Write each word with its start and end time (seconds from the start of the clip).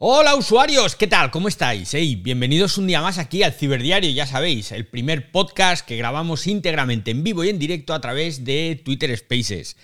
Hola 0.00 0.36
usuarios, 0.36 0.94
¿qué 0.94 1.08
tal? 1.08 1.32
¿Cómo 1.32 1.48
estáis? 1.48 1.92
Bienvenidos 2.22 2.78
un 2.78 2.86
día 2.86 3.02
más 3.02 3.18
aquí 3.18 3.42
al 3.42 3.52
Ciberdiario, 3.52 4.08
ya 4.12 4.28
sabéis, 4.28 4.70
el 4.70 4.86
primer 4.86 5.32
podcast 5.32 5.84
que 5.84 5.96
grabamos 5.96 6.46
íntegramente 6.46 7.10
en 7.10 7.24
vivo 7.24 7.42
y 7.42 7.48
en 7.48 7.58
directo 7.58 7.92
a 7.92 8.00
través 8.00 8.44
de 8.44 8.80
Twitter 8.84 9.16
Spaces. 9.18 9.76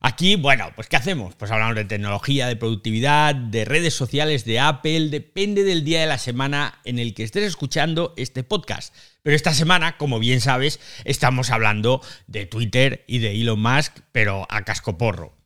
Aquí, 0.00 0.36
bueno, 0.36 0.72
pues 0.74 0.88
¿qué 0.88 0.96
hacemos? 0.96 1.34
Pues 1.34 1.50
hablamos 1.50 1.76
de 1.76 1.84
tecnología, 1.84 2.46
de 2.46 2.56
productividad, 2.56 3.34
de 3.34 3.66
redes 3.66 3.92
sociales, 3.92 4.46
de 4.46 4.60
Apple, 4.60 5.10
depende 5.10 5.62
del 5.62 5.84
día 5.84 6.00
de 6.00 6.06
la 6.06 6.16
semana 6.16 6.80
en 6.86 6.98
el 6.98 7.12
que 7.12 7.24
estés 7.24 7.44
escuchando 7.44 8.14
este 8.16 8.42
podcast. 8.42 8.94
Pero 9.22 9.36
esta 9.36 9.52
semana, 9.52 9.98
como 9.98 10.18
bien 10.20 10.40
sabes, 10.40 10.80
estamos 11.04 11.50
hablando 11.50 12.00
de 12.28 12.46
Twitter 12.46 13.04
y 13.06 13.18
de 13.18 13.38
Elon 13.38 13.60
Musk, 13.60 13.98
pero 14.10 14.46
a 14.48 14.64
cascoporro. 14.64 15.38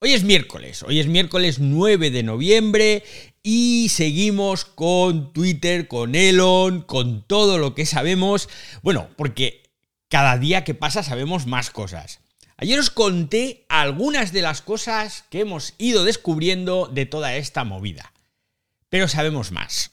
Hoy 0.00 0.12
es 0.12 0.22
miércoles, 0.22 0.84
hoy 0.84 1.00
es 1.00 1.08
miércoles 1.08 1.58
9 1.58 2.12
de 2.12 2.22
noviembre 2.22 3.02
y 3.42 3.88
seguimos 3.90 4.64
con 4.64 5.32
Twitter, 5.32 5.88
con 5.88 6.14
Elon, 6.14 6.82
con 6.82 7.22
todo 7.26 7.58
lo 7.58 7.74
que 7.74 7.86
sabemos. 7.86 8.48
Bueno, 8.82 9.08
porque 9.16 9.62
cada 10.08 10.38
día 10.38 10.64
que 10.64 10.74
pasa 10.74 11.02
sabemos 11.02 11.46
más 11.46 11.70
cosas. 11.70 12.20
Ayer 12.56 12.78
os 12.78 12.90
conté 12.90 13.64
algunas 13.68 14.32
de 14.32 14.42
las 14.42 14.62
cosas 14.62 15.24
que 15.30 15.40
hemos 15.40 15.74
ido 15.78 16.04
descubriendo 16.04 16.88
de 16.92 17.06
toda 17.06 17.36
esta 17.36 17.62
movida. 17.64 18.12
Pero 18.88 19.06
sabemos 19.06 19.52
más. 19.52 19.92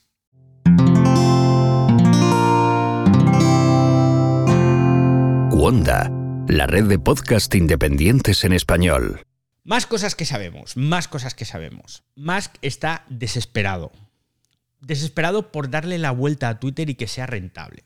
Wanda, 5.52 6.10
la 6.48 6.66
red 6.66 6.84
de 6.84 6.98
podcast 6.98 7.54
independientes 7.54 8.44
en 8.44 8.52
español. 8.52 9.26
Más 9.66 9.84
cosas 9.84 10.14
que 10.14 10.24
sabemos, 10.24 10.76
más 10.76 11.08
cosas 11.08 11.34
que 11.34 11.44
sabemos. 11.44 12.04
Musk 12.14 12.54
está 12.62 13.04
desesperado. 13.08 13.90
Desesperado 14.78 15.50
por 15.50 15.70
darle 15.70 15.98
la 15.98 16.12
vuelta 16.12 16.48
a 16.48 16.60
Twitter 16.60 16.88
y 16.88 16.94
que 16.94 17.08
sea 17.08 17.26
rentable. 17.26 17.82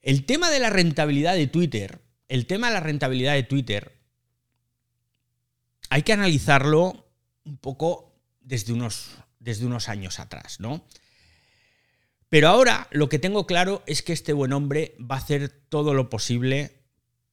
El 0.00 0.24
tema 0.24 0.48
de 0.48 0.60
la 0.60 0.70
rentabilidad 0.70 1.34
de 1.34 1.46
Twitter, 1.46 2.00
el 2.28 2.46
tema 2.46 2.68
de 2.68 2.72
la 2.72 2.80
rentabilidad 2.80 3.34
de 3.34 3.42
Twitter, 3.42 4.00
hay 5.90 6.02
que 6.04 6.14
analizarlo 6.14 7.06
un 7.44 7.58
poco 7.58 8.18
desde 8.40 8.72
unos, 8.72 9.10
desde 9.40 9.66
unos 9.66 9.90
años 9.90 10.20
atrás, 10.20 10.58
¿no? 10.58 10.86
Pero 12.30 12.48
ahora 12.48 12.88
lo 12.92 13.10
que 13.10 13.18
tengo 13.18 13.46
claro 13.46 13.82
es 13.86 14.02
que 14.02 14.14
este 14.14 14.32
buen 14.32 14.54
hombre 14.54 14.96
va 14.98 15.16
a 15.16 15.18
hacer 15.18 15.50
todo 15.50 15.92
lo 15.92 16.08
posible 16.08 16.80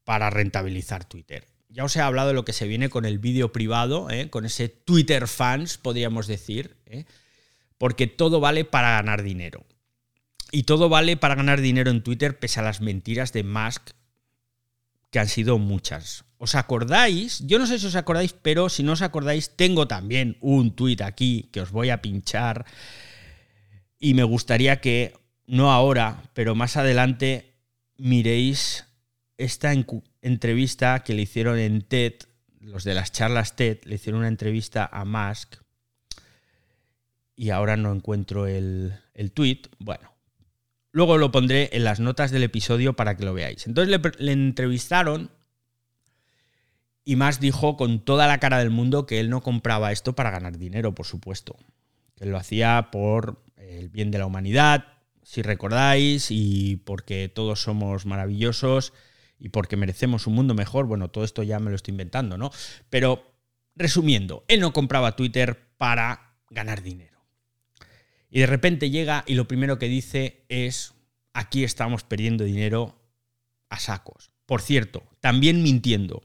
para 0.03 0.29
rentabilizar 0.29 1.05
Twitter. 1.05 1.54
Ya 1.69 1.83
os 1.83 1.95
he 1.95 2.01
hablado 2.01 2.29
de 2.29 2.33
lo 2.33 2.45
que 2.45 2.53
se 2.53 2.67
viene 2.67 2.89
con 2.89 3.05
el 3.05 3.19
vídeo 3.19 3.51
privado, 3.51 4.09
¿eh? 4.09 4.29
con 4.29 4.45
ese 4.45 4.69
Twitter 4.69 5.27
fans, 5.27 5.77
podríamos 5.77 6.27
decir, 6.27 6.77
¿eh? 6.85 7.05
porque 7.77 8.07
todo 8.07 8.39
vale 8.39 8.65
para 8.65 8.91
ganar 8.91 9.23
dinero. 9.23 9.65
Y 10.51 10.63
todo 10.63 10.87
vale 10.89 11.17
para 11.17 11.35
ganar 11.35 11.59
dinero 11.59 11.91
en 11.91 12.01
Twitter 12.01 12.39
pese 12.39 12.59
a 12.59 12.63
las 12.63 12.81
mentiras 12.81 13.33
de 13.33 13.43
Musk, 13.43 13.89
que 15.11 15.19
han 15.19 15.27
sido 15.27 15.57
muchas. 15.57 16.25
¿Os 16.37 16.55
acordáis? 16.55 17.39
Yo 17.45 17.59
no 17.59 17.65
sé 17.65 17.79
si 17.79 17.87
os 17.87 17.95
acordáis, 17.95 18.33
pero 18.33 18.69
si 18.69 18.83
no 18.83 18.93
os 18.93 19.01
acordáis, 19.01 19.55
tengo 19.55 19.87
también 19.87 20.37
un 20.41 20.75
tweet 20.75 21.01
aquí 21.03 21.49
que 21.51 21.61
os 21.61 21.71
voy 21.71 21.89
a 21.89 22.01
pinchar. 22.01 22.65
Y 23.99 24.13
me 24.13 24.23
gustaría 24.23 24.81
que, 24.81 25.13
no 25.47 25.71
ahora, 25.71 26.23
pero 26.33 26.55
más 26.55 26.77
adelante, 26.77 27.53
miréis 27.97 28.84
esta 29.37 29.73
entrevista 30.21 31.03
que 31.03 31.13
le 31.13 31.23
hicieron 31.23 31.59
en 31.59 31.81
TED, 31.81 32.13
los 32.59 32.83
de 32.83 32.93
las 32.93 33.11
charlas 33.11 33.55
TED, 33.55 33.79
le 33.83 33.95
hicieron 33.95 34.19
una 34.19 34.27
entrevista 34.27 34.89
a 34.91 35.05
Musk 35.05 35.55
y 37.35 37.49
ahora 37.49 37.75
no 37.75 37.91
encuentro 37.91 38.47
el, 38.47 38.93
el 39.13 39.31
tweet. 39.31 39.63
Bueno, 39.79 40.11
luego 40.91 41.17
lo 41.17 41.31
pondré 41.31 41.69
en 41.73 41.83
las 41.83 41.99
notas 41.99 42.31
del 42.31 42.43
episodio 42.43 42.95
para 42.95 43.17
que 43.17 43.25
lo 43.25 43.33
veáis. 43.33 43.67
Entonces 43.67 43.99
le, 44.19 44.31
entrevistaron 44.31 45.31
y 47.03 47.17
Musk 47.17 47.41
dijo 47.41 47.75
con 47.77 47.99
toda 47.99 48.27
la 48.27 48.39
cara 48.39 48.59
del 48.59 48.69
mundo 48.69 49.05
que 49.05 49.19
él 49.19 49.29
no 49.29 49.41
compraba 49.41 49.91
esto 49.91 50.15
para 50.15 50.31
ganar 50.31 50.57
dinero, 50.57 50.95
por 50.95 51.05
supuesto. 51.05 51.57
Que 52.15 52.25
lo 52.25 52.37
hacía 52.37 52.89
por 52.91 53.43
el 53.57 53.89
bien 53.89 54.09
de 54.09 54.19
la 54.19 54.25
humanidad, 54.25 54.85
si 55.21 55.41
recordáis, 55.41 56.31
y 56.31 56.77
porque 56.77 57.27
todos 57.27 57.61
somos 57.61 58.05
maravillosos 58.05 58.93
y 59.39 59.49
porque 59.49 59.77
merecemos 59.77 60.27
un 60.27 60.35
mundo 60.35 60.53
mejor, 60.53 60.85
bueno, 60.85 61.09
todo 61.09 61.23
esto 61.23 61.43
ya 61.43 61.59
me 61.59 61.69
lo 61.69 61.75
estoy 61.75 61.91
inventando, 61.91 62.37
¿no? 62.37 62.51
Pero 62.89 63.35
resumiendo, 63.75 64.45
él 64.47 64.59
no 64.59 64.73
compraba 64.73 65.15
Twitter 65.15 65.59
para 65.77 66.37
ganar 66.49 66.81
dinero. 66.81 67.19
Y 68.29 68.39
de 68.39 68.47
repente 68.47 68.89
llega 68.89 69.23
y 69.27 69.35
lo 69.35 69.47
primero 69.47 69.79
que 69.79 69.87
dice 69.87 70.45
es, 70.49 70.93
aquí 71.33 71.63
estamos 71.63 72.03
perdiendo 72.03 72.43
dinero 72.43 72.99
a 73.69 73.79
sacos. 73.79 74.31
Por 74.45 74.61
cierto, 74.61 75.03
también 75.19 75.63
mintiendo. 75.63 76.23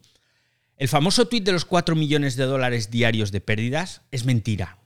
El 0.77 0.89
famoso 0.89 1.29
tweet 1.29 1.43
de 1.43 1.53
los 1.53 1.65
4 1.65 1.95
millones 1.95 2.37
de 2.37 2.45
dólares 2.45 2.91
diarios 2.91 3.33
de 3.33 3.41
pérdidas 3.41 4.03
es 4.11 4.25
mentira. 4.25 4.79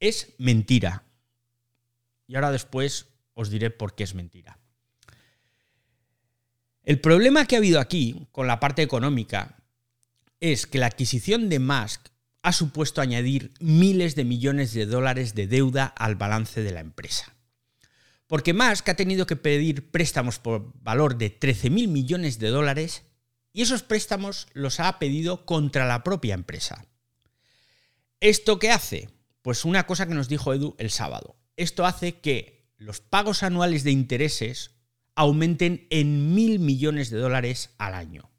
Es 0.00 0.34
mentira. 0.38 1.04
Y 2.26 2.34
ahora 2.34 2.50
después 2.50 3.08
os 3.34 3.50
diré 3.50 3.70
por 3.70 3.94
qué 3.94 4.04
es 4.04 4.14
mentira. 4.14 4.58
El 6.84 7.00
problema 7.00 7.46
que 7.46 7.56
ha 7.56 7.58
habido 7.58 7.80
aquí 7.80 8.26
con 8.30 8.46
la 8.46 8.60
parte 8.60 8.82
económica 8.82 9.56
es 10.40 10.66
que 10.66 10.78
la 10.78 10.86
adquisición 10.86 11.48
de 11.48 11.58
Musk 11.58 12.08
ha 12.42 12.52
supuesto 12.52 13.00
añadir 13.00 13.54
miles 13.58 14.14
de 14.14 14.24
millones 14.24 14.74
de 14.74 14.84
dólares 14.84 15.34
de 15.34 15.46
deuda 15.46 15.86
al 15.86 16.16
balance 16.16 16.62
de 16.62 16.72
la 16.72 16.80
empresa. 16.80 17.34
Porque 18.26 18.52
Musk 18.52 18.86
ha 18.90 18.96
tenido 18.96 19.26
que 19.26 19.36
pedir 19.36 19.90
préstamos 19.90 20.38
por 20.38 20.72
valor 20.82 21.16
de 21.16 21.38
13.000 21.38 21.88
millones 21.88 22.38
de 22.38 22.48
dólares 22.48 23.04
y 23.54 23.62
esos 23.62 23.82
préstamos 23.82 24.48
los 24.52 24.78
ha 24.78 24.98
pedido 24.98 25.46
contra 25.46 25.86
la 25.86 26.04
propia 26.04 26.34
empresa. 26.34 26.84
¿Esto 28.20 28.58
qué 28.58 28.70
hace? 28.70 29.08
Pues 29.40 29.64
una 29.64 29.86
cosa 29.86 30.06
que 30.06 30.14
nos 30.14 30.28
dijo 30.28 30.52
Edu 30.52 30.74
el 30.78 30.90
sábado. 30.90 31.36
Esto 31.56 31.86
hace 31.86 32.20
que 32.20 32.66
los 32.76 33.00
pagos 33.00 33.42
anuales 33.42 33.84
de 33.84 33.90
intereses 33.90 34.73
aumenten 35.14 35.86
en 35.90 36.34
mil 36.34 36.58
millones 36.58 37.10
de 37.10 37.18
dólares 37.18 37.70
al 37.78 37.94
año. 37.94 38.30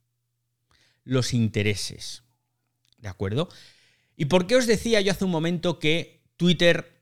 Los 1.03 1.33
intereses. 1.33 2.23
¿De 2.97 3.07
acuerdo? 3.07 3.49
¿Y 4.17 4.25
por 4.25 4.47
qué 4.47 4.55
os 4.55 4.67
decía 4.67 5.01
yo 5.01 5.11
hace 5.11 5.25
un 5.25 5.31
momento 5.31 5.79
que 5.79 6.23
Twitter 6.37 7.01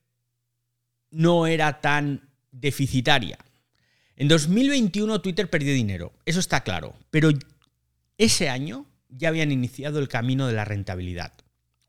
no 1.11 1.47
era 1.47 1.81
tan 1.81 2.29
deficitaria? 2.51 3.37
En 4.15 4.27
2021 4.27 5.21
Twitter 5.21 5.49
perdió 5.49 5.73
dinero, 5.73 6.13
eso 6.25 6.39
está 6.39 6.63
claro, 6.63 6.95
pero 7.09 7.29
ese 8.17 8.49
año 8.49 8.85
ya 9.09 9.29
habían 9.29 9.51
iniciado 9.51 9.99
el 9.99 10.07
camino 10.07 10.47
de 10.47 10.53
la 10.53 10.65
rentabilidad. 10.65 11.33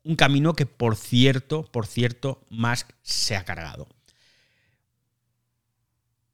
Un 0.03 0.15
camino 0.15 0.53
que, 0.53 0.65
por 0.65 0.95
cierto, 0.95 1.65
por 1.71 1.87
cierto, 1.87 2.45
Musk 2.49 2.91
se 3.01 3.35
ha 3.35 3.43
cargado. 3.43 3.87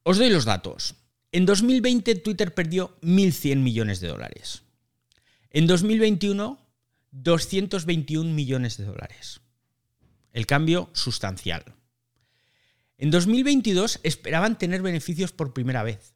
Os 0.03 0.17
doy 0.17 0.29
los 0.29 0.45
datos. 0.45 0.95
En 1.33 1.45
2020 1.45 2.15
Twitter 2.15 2.53
perdió 2.53 2.99
1.100 3.01 3.57
millones 3.57 4.01
de 4.01 4.09
dólares. 4.09 4.63
En 5.49 5.65
2021, 5.65 6.59
221 7.11 8.33
millones 8.33 8.77
de 8.77 8.85
dólares. 8.85 9.39
El 10.33 10.45
cambio 10.45 10.89
sustancial. 10.93 11.75
En 12.97 13.11
2022 13.11 14.01
esperaban 14.03 14.57
tener 14.57 14.81
beneficios 14.81 15.31
por 15.31 15.53
primera 15.53 15.83
vez. 15.83 16.15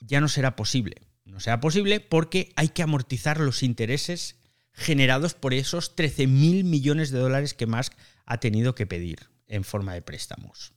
Ya 0.00 0.20
no 0.20 0.28
será 0.28 0.56
posible. 0.56 1.02
No 1.24 1.40
será 1.40 1.60
posible 1.60 2.00
porque 2.00 2.52
hay 2.56 2.68
que 2.68 2.82
amortizar 2.82 3.40
los 3.40 3.62
intereses 3.62 4.36
generados 4.72 5.34
por 5.34 5.52
esos 5.52 5.94
13.000 5.96 6.64
millones 6.64 7.10
de 7.10 7.18
dólares 7.18 7.54
que 7.54 7.66
Musk 7.66 7.92
ha 8.24 8.38
tenido 8.38 8.74
que 8.74 8.86
pedir 8.86 9.28
en 9.48 9.64
forma 9.64 9.94
de 9.94 10.02
préstamos. 10.02 10.75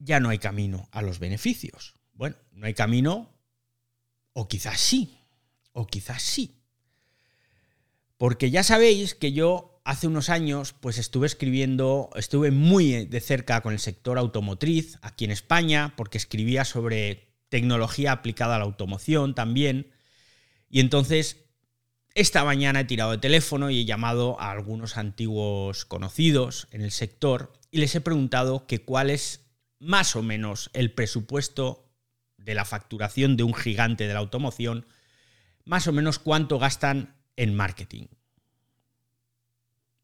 Ya 0.00 0.18
no 0.18 0.30
hay 0.30 0.38
camino 0.38 0.88
a 0.90 1.02
los 1.02 1.20
beneficios. 1.20 1.94
Bueno, 2.12 2.36
no 2.52 2.66
hay 2.66 2.74
camino, 2.74 3.32
o 4.32 4.48
quizás 4.48 4.80
sí, 4.80 5.20
o 5.72 5.86
quizás 5.86 6.22
sí. 6.22 6.56
Porque 8.16 8.50
ya 8.50 8.62
sabéis 8.62 9.14
que 9.14 9.32
yo 9.32 9.80
hace 9.84 10.06
unos 10.06 10.28
años 10.28 10.74
pues 10.74 10.98
estuve 10.98 11.26
escribiendo, 11.26 12.10
estuve 12.16 12.50
muy 12.50 13.06
de 13.06 13.20
cerca 13.20 13.60
con 13.60 13.72
el 13.72 13.78
sector 13.78 14.18
automotriz 14.18 14.98
aquí 15.02 15.24
en 15.24 15.30
España, 15.30 15.94
porque 15.96 16.18
escribía 16.18 16.64
sobre 16.64 17.30
tecnología 17.48 18.12
aplicada 18.12 18.56
a 18.56 18.58
la 18.58 18.64
automoción 18.64 19.34
también. 19.34 19.90
Y 20.68 20.80
entonces, 20.80 21.44
esta 22.14 22.44
mañana 22.44 22.80
he 22.80 22.84
tirado 22.84 23.12
de 23.12 23.18
teléfono 23.18 23.70
y 23.70 23.80
he 23.80 23.84
llamado 23.84 24.40
a 24.40 24.50
algunos 24.50 24.96
antiguos 24.96 25.84
conocidos 25.84 26.68
en 26.72 26.82
el 26.82 26.90
sector 26.90 27.52
y 27.70 27.78
les 27.78 27.94
he 27.94 28.00
preguntado 28.00 28.66
que 28.66 28.80
cuál 28.80 29.10
es 29.10 29.39
más 29.80 30.14
o 30.14 30.22
menos 30.22 30.70
el 30.74 30.92
presupuesto 30.92 31.90
de 32.36 32.54
la 32.54 32.64
facturación 32.64 33.36
de 33.36 33.42
un 33.42 33.54
gigante 33.54 34.06
de 34.06 34.14
la 34.14 34.20
automoción, 34.20 34.86
más 35.64 35.88
o 35.88 35.92
menos 35.92 36.18
cuánto 36.18 36.58
gastan 36.58 37.16
en 37.36 37.56
marketing. 37.56 38.06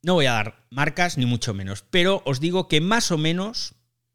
No 0.03 0.15
voy 0.15 0.27
a 0.27 0.33
dar 0.33 0.67
marcas 0.71 1.19
ni 1.19 1.27
mucho 1.27 1.55
menos, 1.55 1.83
pero 1.83 2.23
os 2.25 2.41
digo 2.41 2.69
que 2.69 2.81
más 2.81 3.11
o 3.11 3.19
menos, 3.19 3.75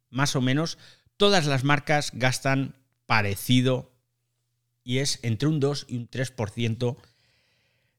más 0.09 0.35
o 0.35 0.41
menos, 0.41 0.77
todas 1.17 1.45
las 1.45 1.63
marcas 1.63 2.11
gastan 2.13 2.75
parecido 3.05 3.91
y 4.83 4.99
es 4.99 5.19
entre 5.21 5.47
un 5.47 5.59
2 5.59 5.85
y 5.89 5.97
un 5.97 6.09
3% 6.09 6.97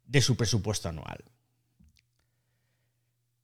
de 0.07 0.21
su 0.21 0.37
presupuesto 0.37 0.89
anual. 0.89 1.25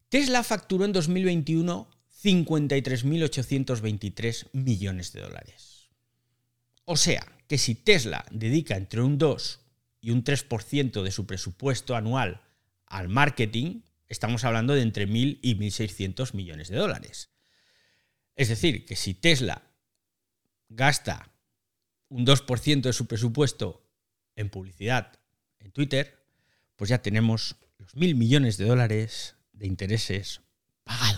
Tesla 0.09 0.43
facturó 0.43 0.85
en 0.85 0.93
2021 0.93 1.89
53.823 2.23 4.49
millones 4.53 5.13
de 5.13 5.21
dólares. 5.21 5.91
O 6.85 6.97
sea, 6.97 7.27
que 7.47 7.59
si 7.59 7.75
Tesla 7.75 8.25
dedica 8.31 8.77
entre 8.77 9.03
un 9.03 9.19
2 9.19 9.61
y 10.01 10.11
un 10.11 10.25
3% 10.25 11.03
de 11.03 11.11
su 11.11 11.27
presupuesto 11.27 11.97
anual 11.97 12.41
al 12.87 13.09
marketing, 13.09 13.83
estamos 14.09 14.45
hablando 14.45 14.75
de 14.75 14.83
entre 14.83 15.07
1.000 15.07 15.39
y 15.43 15.57
1.600 15.57 16.35
millones 16.35 16.69
de 16.69 16.77
dólares. 16.77 17.31
Es 18.37 18.49
decir, 18.49 18.87
que 18.87 18.97
si 18.97 19.15
Tesla 19.15 19.63
gasta 20.69 21.33
un 22.09 22.27
2% 22.27 22.83
de 22.83 22.93
su 22.93 23.07
presupuesto 23.07 23.85
en 24.37 24.49
publicidad 24.49 25.19
en 25.59 25.73
Twitter, 25.73 26.25
pues 26.77 26.91
ya 26.91 27.03
tenemos 27.03 27.57
los 27.79 27.97
mil 27.97 28.15
millones 28.15 28.57
de 28.57 28.67
dólares 28.67 29.35
de 29.53 29.67
intereses 29.67 30.41
pagados. 30.85 31.18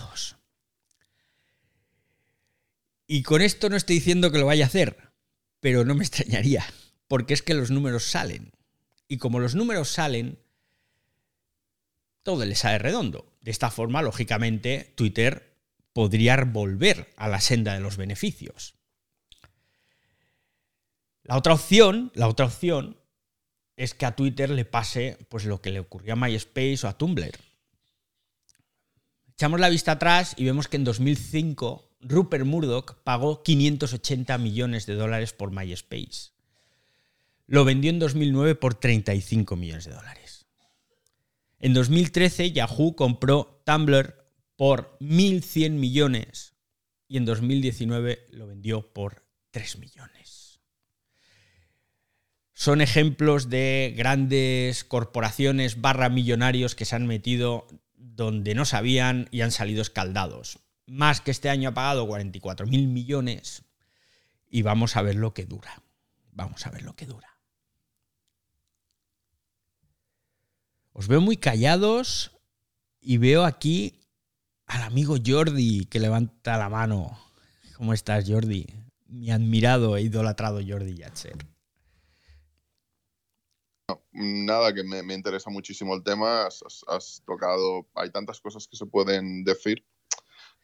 Y 3.13 3.23
con 3.23 3.41
esto 3.41 3.67
no 3.67 3.75
estoy 3.75 3.95
diciendo 3.97 4.31
que 4.31 4.39
lo 4.39 4.45
vaya 4.45 4.63
a 4.63 4.67
hacer, 4.67 5.11
pero 5.59 5.83
no 5.83 5.95
me 5.95 6.05
extrañaría, 6.05 6.63
porque 7.09 7.33
es 7.33 7.41
que 7.41 7.53
los 7.53 7.69
números 7.69 8.05
salen. 8.05 8.53
Y 9.09 9.17
como 9.17 9.41
los 9.41 9.53
números 9.53 9.89
salen, 9.89 10.39
todo 12.23 12.45
le 12.45 12.55
sale 12.55 12.77
redondo. 12.77 13.35
De 13.41 13.51
esta 13.51 13.69
forma, 13.69 14.01
lógicamente, 14.01 14.93
Twitter 14.95 15.57
podría 15.91 16.37
volver 16.45 17.13
a 17.17 17.27
la 17.27 17.41
senda 17.41 17.73
de 17.73 17.81
los 17.81 17.97
beneficios. 17.97 18.75
La 21.23 21.35
otra 21.35 21.55
opción, 21.55 22.13
la 22.15 22.29
otra 22.29 22.45
opción 22.45 22.97
es 23.75 23.93
que 23.93 24.05
a 24.05 24.15
Twitter 24.15 24.49
le 24.49 24.63
pase 24.63 25.17
pues 25.27 25.43
lo 25.43 25.61
que 25.61 25.71
le 25.71 25.81
ocurrió 25.81 26.13
a 26.13 26.15
MySpace 26.15 26.79
o 26.85 26.87
a 26.87 26.97
Tumblr. 26.97 27.37
Echamos 29.33 29.59
la 29.59 29.67
vista 29.67 29.91
atrás 29.91 30.33
y 30.37 30.45
vemos 30.45 30.69
que 30.69 30.77
en 30.77 30.85
2005 30.85 31.90
Rupert 32.01 32.45
Murdoch 32.45 32.95
pagó 33.03 33.43
580 33.43 34.37
millones 34.37 34.85
de 34.85 34.95
dólares 34.95 35.33
por 35.33 35.51
MySpace. 35.51 36.31
Lo 37.47 37.65
vendió 37.65 37.89
en 37.89 37.99
2009 37.99 38.55
por 38.55 38.75
35 38.75 39.55
millones 39.55 39.85
de 39.85 39.93
dólares. 39.93 40.45
En 41.59 41.73
2013 41.73 42.51
Yahoo 42.51 42.95
compró 42.95 43.61
Tumblr 43.65 44.15
por 44.55 44.97
1.100 44.99 45.71
millones 45.71 46.55
y 47.07 47.17
en 47.17 47.25
2019 47.25 48.25
lo 48.31 48.47
vendió 48.47 48.93
por 48.93 49.23
3 49.51 49.77
millones. 49.79 50.59
Son 52.53 52.81
ejemplos 52.81 53.49
de 53.49 53.93
grandes 53.97 54.83
corporaciones 54.83 55.81
barra 55.81 56.09
millonarios 56.09 56.75
que 56.75 56.85
se 56.85 56.95
han 56.95 57.07
metido 57.07 57.67
donde 57.95 58.55
no 58.55 58.65
sabían 58.65 59.27
y 59.31 59.41
han 59.41 59.51
salido 59.51 59.81
escaldados. 59.81 60.59
Más 60.91 61.21
que 61.21 61.31
este 61.31 61.49
año 61.49 61.69
ha 61.69 61.73
pagado 61.73 62.05
44 62.05 62.67
mil 62.67 62.89
millones 62.89 63.63
y 64.49 64.61
vamos 64.61 64.97
a 64.97 65.01
ver 65.01 65.15
lo 65.15 65.33
que 65.33 65.45
dura. 65.45 65.81
Vamos 66.33 66.67
a 66.67 66.69
ver 66.69 66.83
lo 66.83 66.97
que 66.97 67.05
dura. 67.05 67.39
Os 70.91 71.07
veo 71.07 71.21
muy 71.21 71.37
callados 71.37 72.37
y 72.99 73.19
veo 73.19 73.45
aquí 73.45 74.01
al 74.65 74.81
amigo 74.81 75.15
Jordi 75.25 75.85
que 75.85 76.01
levanta 76.01 76.57
la 76.57 76.67
mano. 76.67 77.17
¿Cómo 77.77 77.93
estás, 77.93 78.29
Jordi? 78.29 78.67
Mi 79.05 79.31
admirado 79.31 79.95
e 79.95 80.01
idolatrado 80.01 80.59
Jordi 80.59 80.95
Yatser. 80.95 81.37
nada, 84.11 84.73
que 84.73 84.83
me, 84.83 85.13
interesa 85.13 85.49
muchísimo 85.49 85.95
el 85.95 86.03
tema. 86.03 86.47
has, 86.47 87.23
tocado, 87.25 87.87
hay 87.95 88.11
tantas 88.11 88.41
cosas 88.41 88.67
que 88.67 88.75
se 88.75 88.85
pueden 88.85 89.45
decir. 89.45 89.85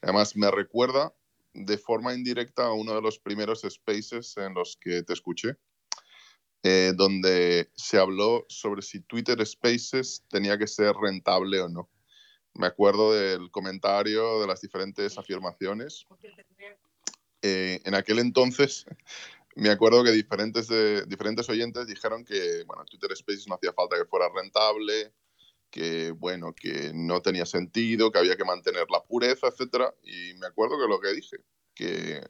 Además, 0.01 0.35
me 0.35 0.51
recuerda 0.51 1.13
de 1.53 1.77
forma 1.77 2.13
indirecta 2.13 2.65
a 2.65 2.73
uno 2.73 2.93
de 2.93 3.01
los 3.01 3.19
primeros 3.19 3.61
spaces 3.67 4.37
en 4.37 4.53
los 4.53 4.77
que 4.77 5.01
te 5.03 5.13
escuché, 5.13 5.57
eh, 6.63 6.93
donde 6.95 7.71
se 7.75 7.97
habló 7.97 8.45
sobre 8.47 8.81
si 8.81 9.01
Twitter 9.01 9.43
Spaces 9.45 10.23
tenía 10.29 10.57
que 10.57 10.67
ser 10.67 10.95
rentable 10.95 11.61
o 11.61 11.69
no. 11.69 11.89
Me 12.53 12.67
acuerdo 12.67 13.13
del 13.13 13.49
comentario, 13.51 14.41
de 14.41 14.47
las 14.47 14.61
diferentes 14.61 15.17
afirmaciones. 15.17 16.05
Eh, 17.41 17.79
en 17.83 17.95
aquel 17.95 18.19
entonces, 18.19 18.85
me 19.55 19.69
acuerdo 19.69 20.03
que 20.03 20.11
diferentes, 20.11 20.67
diferentes 21.07 21.49
oyentes 21.49 21.87
dijeron 21.87 22.23
que 22.23 22.63
bueno, 22.65 22.85
Twitter 22.85 23.15
Spaces 23.15 23.47
no 23.47 23.55
hacía 23.55 23.73
falta 23.73 23.95
que 23.95 24.05
fuera 24.05 24.27
rentable, 24.33 25.11
que 25.69 26.11
bueno, 26.11 26.53
que 26.53 26.91
no 26.93 27.21
tenía 27.21 27.45
sentido, 27.45 28.11
que 28.11 28.19
había 28.19 28.37
que 28.37 28.45
mantener 28.45 28.85
la 28.89 29.03
pureza, 29.03 29.47
etc. 29.47 29.93
Y 30.03 30.33
me 30.35 30.47
acuerdo 30.47 30.77
que 30.79 30.87
lo 30.87 30.99
que 30.99 31.13
dije, 31.13 31.37
que 31.73 32.21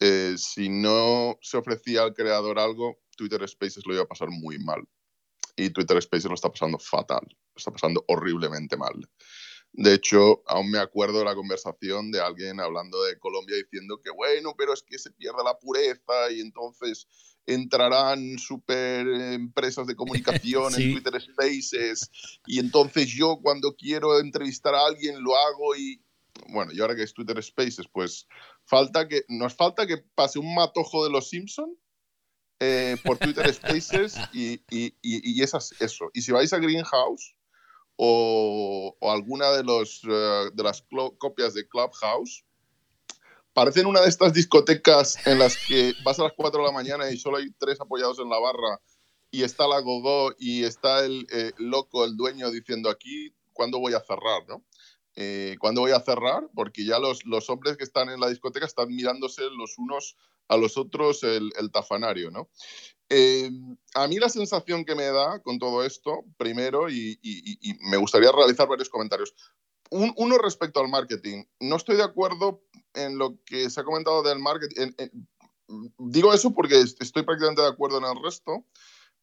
eh, 0.00 0.34
si 0.36 0.68
no 0.68 1.38
se 1.40 1.56
ofrecía 1.56 2.02
al 2.02 2.14
creador 2.14 2.58
algo, 2.58 2.98
Twitter 3.16 3.46
Spaces 3.48 3.86
lo 3.86 3.94
iba 3.94 4.02
a 4.02 4.08
pasar 4.08 4.28
muy 4.30 4.58
mal. 4.58 4.86
Y 5.56 5.70
Twitter 5.70 6.00
Spaces 6.02 6.26
lo 6.26 6.34
está 6.34 6.50
pasando 6.50 6.78
fatal, 6.78 7.26
está 7.54 7.70
pasando 7.70 8.04
horriblemente 8.08 8.76
mal. 8.76 8.94
De 9.76 9.92
hecho, 9.92 10.42
aún 10.46 10.70
me 10.70 10.78
acuerdo 10.78 11.18
de 11.18 11.26
la 11.26 11.34
conversación 11.34 12.10
de 12.10 12.18
alguien 12.20 12.60
hablando 12.60 13.02
de 13.04 13.18
Colombia 13.18 13.56
diciendo 13.56 14.00
que, 14.02 14.10
bueno, 14.10 14.54
pero 14.56 14.72
es 14.72 14.82
que 14.82 14.98
se 14.98 15.10
pierde 15.10 15.44
la 15.44 15.58
pureza 15.58 16.30
y 16.30 16.40
entonces 16.40 17.06
entrarán 17.44 18.38
super 18.38 19.06
empresas 19.06 19.86
de 19.86 19.94
comunicación 19.94 20.74
en 20.74 20.92
Twitter 21.04 21.20
Spaces 21.20 22.10
y 22.46 22.58
entonces 22.58 23.08
yo 23.08 23.38
cuando 23.42 23.76
quiero 23.76 24.18
entrevistar 24.18 24.74
a 24.74 24.86
alguien 24.86 25.22
lo 25.22 25.36
hago 25.36 25.76
y 25.76 26.02
bueno, 26.48 26.72
y 26.72 26.80
ahora 26.80 26.96
que 26.96 27.02
es 27.02 27.12
Twitter 27.12 27.42
Spaces, 27.42 27.86
pues 27.92 28.26
falta 28.64 29.06
que 29.06 29.24
nos 29.28 29.54
falta 29.54 29.86
que 29.86 29.98
pase 30.14 30.38
un 30.38 30.54
matojo 30.54 31.04
de 31.04 31.10
los 31.10 31.28
Simpson 31.28 31.76
eh, 32.60 32.96
por 33.04 33.18
Twitter 33.18 33.46
Spaces 33.54 34.16
y, 34.32 34.62
y, 34.70 34.94
y, 35.02 35.42
esas, 35.42 35.74
eso. 35.80 36.10
Y 36.14 36.22
si 36.22 36.32
vais 36.32 36.52
a 36.52 36.58
Greenhouse 36.58 37.35
o, 37.96 38.96
alguna 39.00 39.50
de, 39.52 39.60
eh, 39.60 40.50
las 40.56 40.84
copias 41.18 41.54
de 41.54 41.66
Clubhouse, 41.66 42.44
parecen 43.52 43.86
una 43.86 44.02
de 44.02 44.08
estas 44.08 44.34
discotecas 44.34 45.26
en 45.26 45.38
las 45.38 45.56
que 45.66 45.94
vas 46.04 46.18
a 46.20 46.24
las 46.24 46.32
4 46.36 46.60
de 46.60 46.66
la 46.66 46.72
mañana 46.72 47.10
y 47.10 47.16
solo 47.16 47.38
hay 47.38 47.50
tres 47.58 47.80
apoyados 47.80 48.18
en 48.18 48.28
la 48.28 48.38
barra 48.38 48.80
y 49.30 49.42
está 49.42 49.66
la 49.66 49.80
gogo 49.80 50.32
y 50.38 50.64
está 50.64 51.04
el 51.04 51.26
eh, 51.32 51.52
loco, 51.58 52.04
el 52.04 52.16
dueño, 52.16 52.50
diciendo 52.50 52.90
aquí, 52.90 53.32
¿cuándo 53.52 53.78
voy 53.78 53.94
a 53.94 54.00
cerrar? 54.00 54.46
¿no? 54.46 54.62
Eh, 55.14 55.56
¿Cuándo 55.58 55.80
voy 55.80 55.92
a 55.92 56.00
cerrar? 56.00 56.48
Porque 56.54 56.84
ya 56.84 56.98
los, 56.98 57.24
los, 57.24 57.48
hombres 57.48 57.76
que 57.78 57.84
están 57.84 58.10
en 58.10 58.20
la 58.20 58.28
discoteca 58.28 58.66
están 58.66 58.94
mirándose 58.94 59.42
los 59.56 59.78
unos 59.78 60.16
a 60.48 60.56
los 60.56 60.76
otros 60.76 61.22
el, 61.22 61.50
el 61.58 61.70
tafanario. 61.70 62.30
¿no? 62.30 62.50
Eh, 63.08 63.50
a 63.94 64.08
mí 64.08 64.18
la 64.18 64.28
sensación 64.28 64.84
que 64.84 64.94
me 64.94 65.04
da 65.04 65.40
con 65.40 65.58
todo 65.58 65.84
esto, 65.84 66.24
primero, 66.36 66.90
y, 66.90 67.18
me 67.80 67.96
gustaría 67.96 68.32
realizar 68.32 68.68
varios 68.68 68.88
comentarios. 68.88 69.34
uno 69.90 70.38
respecto 70.38 70.80
al 70.80 70.88
marketing. 70.88 71.44
No 71.60 71.76
estoy 71.76 71.96
de 71.96 72.02
acuerdo 72.02 72.62
en 72.94 73.18
lo 73.18 73.38
que 73.44 73.70
se 73.70 73.80
ha 73.80 73.84
comentado 73.84 74.22
del 74.22 74.40
marketing. 74.40 74.92
digo 75.98 76.32
eso 76.32 76.52
porque 76.54 76.80
estoy 76.80 77.22
prácticamente 77.22 77.62
de 77.62 77.68
acuerdo 77.68 77.98
en 77.98 78.04
el 78.04 78.22
resto, 78.22 78.64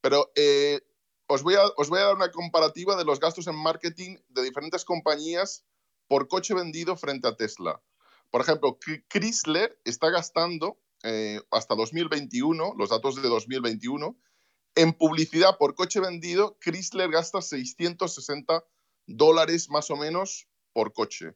pero 0.02 0.32
eh, 0.36 0.82
os, 1.28 1.44
voy 1.44 1.56
a, 1.56 1.66
os 1.78 1.90
voy 1.90 2.00
a 2.00 2.06
dar 2.06 2.16
una 2.16 2.32
comparativa 2.32 2.96
de 2.96 3.06
los 3.06 3.20
gastos 3.20 3.48
en 3.48 3.56
marketing 3.56 4.18
de 4.30 4.44
diferentes 4.44 4.86
compañías 4.86 5.66
por 6.08 6.28
coche 6.28 6.54
vendido 6.54 6.96
frente 6.96 7.28
a 7.28 7.36
Tesla. 7.36 7.82
Por 8.30 8.42
ejemplo, 8.42 8.78
Chrysler 9.10 9.80
está 9.84 10.10
gastando 10.10 10.80
eh, 11.04 11.42
hasta 11.52 11.76
2021, 11.76 12.76
los 12.78 12.90
datos 12.90 13.16
de 13.22 13.28
2021, 13.28 14.18
en 14.76 14.94
publicidad 14.94 15.58
por 15.58 15.76
coche 15.76 16.00
vendido, 16.00 16.58
Chrysler 16.60 17.12
gasta 17.12 17.42
660 17.42 18.64
dólares 19.06 19.70
más 19.70 19.92
o 19.92 19.96
menos 19.96 20.48
por 20.72 20.94
coche. 20.94 21.36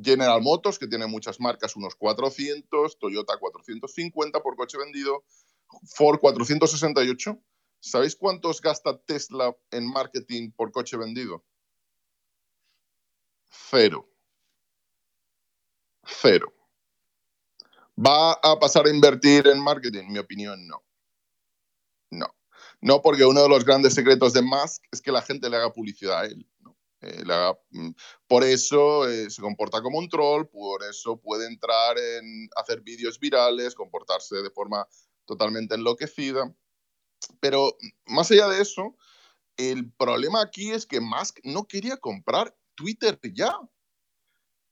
General 0.00 0.40
Motors, 0.42 0.78
que 0.78 0.86
tiene 0.86 1.06
muchas 1.06 1.40
marcas, 1.40 1.74
unos 1.74 1.94
400, 1.96 2.98
Toyota 2.98 3.38
450 3.38 4.42
por 4.42 4.56
coche 4.56 4.78
vendido, 4.78 5.24
Ford 5.94 6.18
468. 6.20 7.40
¿Sabéis 7.80 8.16
cuántos 8.16 8.60
gasta 8.60 8.98
Tesla 8.98 9.56
en 9.70 9.86
marketing 9.90 10.50
por 10.52 10.70
coche 10.70 10.96
vendido? 10.96 11.44
Cero. 13.48 14.08
Cero. 16.04 16.55
¿Va 17.98 18.32
a 18.32 18.58
pasar 18.58 18.86
a 18.86 18.90
invertir 18.90 19.46
en 19.46 19.60
marketing? 19.60 20.08
Mi 20.08 20.18
opinión, 20.18 20.66
no. 20.66 20.82
No. 22.10 22.26
No, 22.80 23.00
porque 23.00 23.24
uno 23.24 23.42
de 23.42 23.48
los 23.48 23.64
grandes 23.64 23.94
secretos 23.94 24.34
de 24.34 24.42
Musk 24.42 24.84
es 24.90 25.00
que 25.00 25.12
la 25.12 25.22
gente 25.22 25.48
le 25.48 25.56
haga 25.56 25.72
publicidad 25.72 26.20
a 26.20 26.26
él. 26.26 26.46
Eh, 27.00 27.24
mm, 27.70 27.90
por 28.26 28.42
eso 28.42 29.08
eh, 29.08 29.30
se 29.30 29.40
comporta 29.40 29.80
como 29.82 29.98
un 29.98 30.08
troll, 30.08 30.46
por 30.46 30.82
eso 30.82 31.16
puede 31.18 31.46
entrar 31.46 31.96
en 31.98 32.48
hacer 32.56 32.80
vídeos 32.80 33.18
virales, 33.18 33.74
comportarse 33.74 34.36
de 34.36 34.50
forma 34.50 34.86
totalmente 35.24 35.74
enloquecida. 35.74 36.54
Pero 37.40 37.76
más 38.06 38.30
allá 38.30 38.48
de 38.48 38.60
eso, 38.60 38.96
el 39.56 39.90
problema 39.92 40.42
aquí 40.42 40.70
es 40.70 40.86
que 40.86 41.00
Musk 41.00 41.38
no 41.44 41.66
quería 41.66 41.96
comprar 41.96 42.54
Twitter 42.74 43.18
ya. 43.32 43.58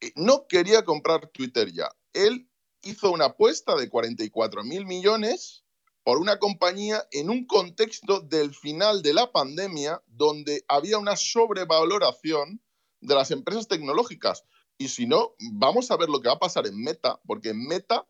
Eh, 0.00 0.12
no 0.16 0.47
quería 0.47 0.85
comprar 0.85 1.28
Twitter 1.28 1.73
ya. 1.73 1.88
Él 2.12 2.49
hizo 2.84 3.10
una 3.10 3.26
apuesta 3.26 3.76
de 3.76 3.88
44 3.88 4.64
mil 4.64 4.86
millones 4.86 5.64
por 6.02 6.18
una 6.18 6.38
compañía 6.38 7.06
en 7.12 7.30
un 7.30 7.46
contexto 7.46 8.20
del 8.20 8.54
final 8.54 9.02
de 9.02 9.14
la 9.14 9.32
pandemia 9.32 10.02
donde 10.06 10.64
había 10.68 10.98
una 10.98 11.16
sobrevaloración 11.16 12.62
de 13.00 13.14
las 13.14 13.30
empresas 13.30 13.68
tecnológicas. 13.68 14.44
Y 14.76 14.88
si 14.88 15.06
no, 15.06 15.34
vamos 15.52 15.90
a 15.90 15.96
ver 15.96 16.08
lo 16.08 16.20
que 16.20 16.28
va 16.28 16.34
a 16.34 16.38
pasar 16.38 16.66
en 16.66 16.82
Meta, 16.82 17.20
porque 17.26 17.50
en 17.50 17.66
Meta 17.66 18.06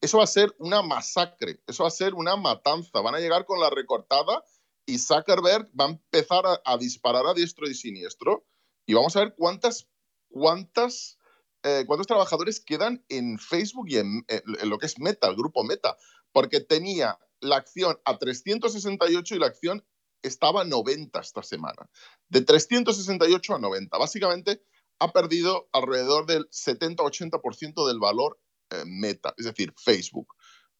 eso 0.00 0.18
va 0.18 0.24
a 0.24 0.28
ser 0.28 0.54
una 0.58 0.82
masacre, 0.82 1.62
eso 1.66 1.84
va 1.84 1.88
a 1.88 1.92
ser 1.92 2.14
una 2.14 2.36
matanza. 2.36 3.00
Van 3.00 3.14
a 3.14 3.20
llegar 3.20 3.44
con 3.44 3.60
la 3.60 3.70
recortada 3.70 4.44
y 4.86 4.98
Zuckerberg 4.98 5.70
va 5.78 5.86
a 5.86 5.90
empezar 5.90 6.44
a, 6.64 6.78
disparar 6.78 7.26
a 7.26 7.34
diestro 7.34 7.68
y 7.68 7.74
siniestro. 7.74 8.46
Y 8.86 8.94
vamos 8.94 9.14
a 9.16 9.20
ver 9.20 9.34
cuántas, 9.36 9.88
cuántas, 10.28 11.18
eh, 11.62 11.84
cuántos 11.86 12.06
trabajadores 12.06 12.60
quedan 12.60 13.04
en 13.08 13.38
Facebook 13.38 13.88
y 13.88 13.98
en, 13.98 14.24
en 14.28 14.68
lo 14.68 14.78
que 14.78 14.86
es 14.86 14.98
Meta, 14.98 15.28
el 15.28 15.36
grupo 15.36 15.64
Meta 15.64 15.96
porque 16.32 16.60
tenía 16.60 17.18
la 17.40 17.56
acción 17.56 17.98
a 18.04 18.18
368 18.18 19.34
y 19.34 19.38
la 19.38 19.46
acción 19.46 19.84
estaba 20.22 20.62
a 20.62 20.64
90 20.64 21.18
esta 21.20 21.42
semana. 21.42 21.88
De 22.28 22.42
368 22.42 23.54
a 23.54 23.58
90. 23.58 23.96
Básicamente 23.98 24.62
ha 24.98 25.12
perdido 25.12 25.68
alrededor 25.72 26.26
del 26.26 26.48
70-80% 26.50 27.86
del 27.88 27.98
valor 27.98 28.38
eh, 28.70 28.84
meta, 28.86 29.34
es 29.38 29.46
decir, 29.46 29.72
Facebook. 29.76 30.34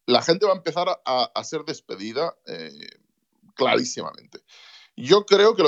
La 0.05 0.21
gente 0.21 0.45
va 0.45 0.53
a 0.53 0.57
empezar 0.57 0.87
a, 1.05 1.43
ser 1.43 1.63
despedida 1.63 2.35
eh, 2.45 2.71
clarísimamente. 3.55 4.39
Yo 5.03 5.25
creo 5.25 5.55
que 5.55 5.63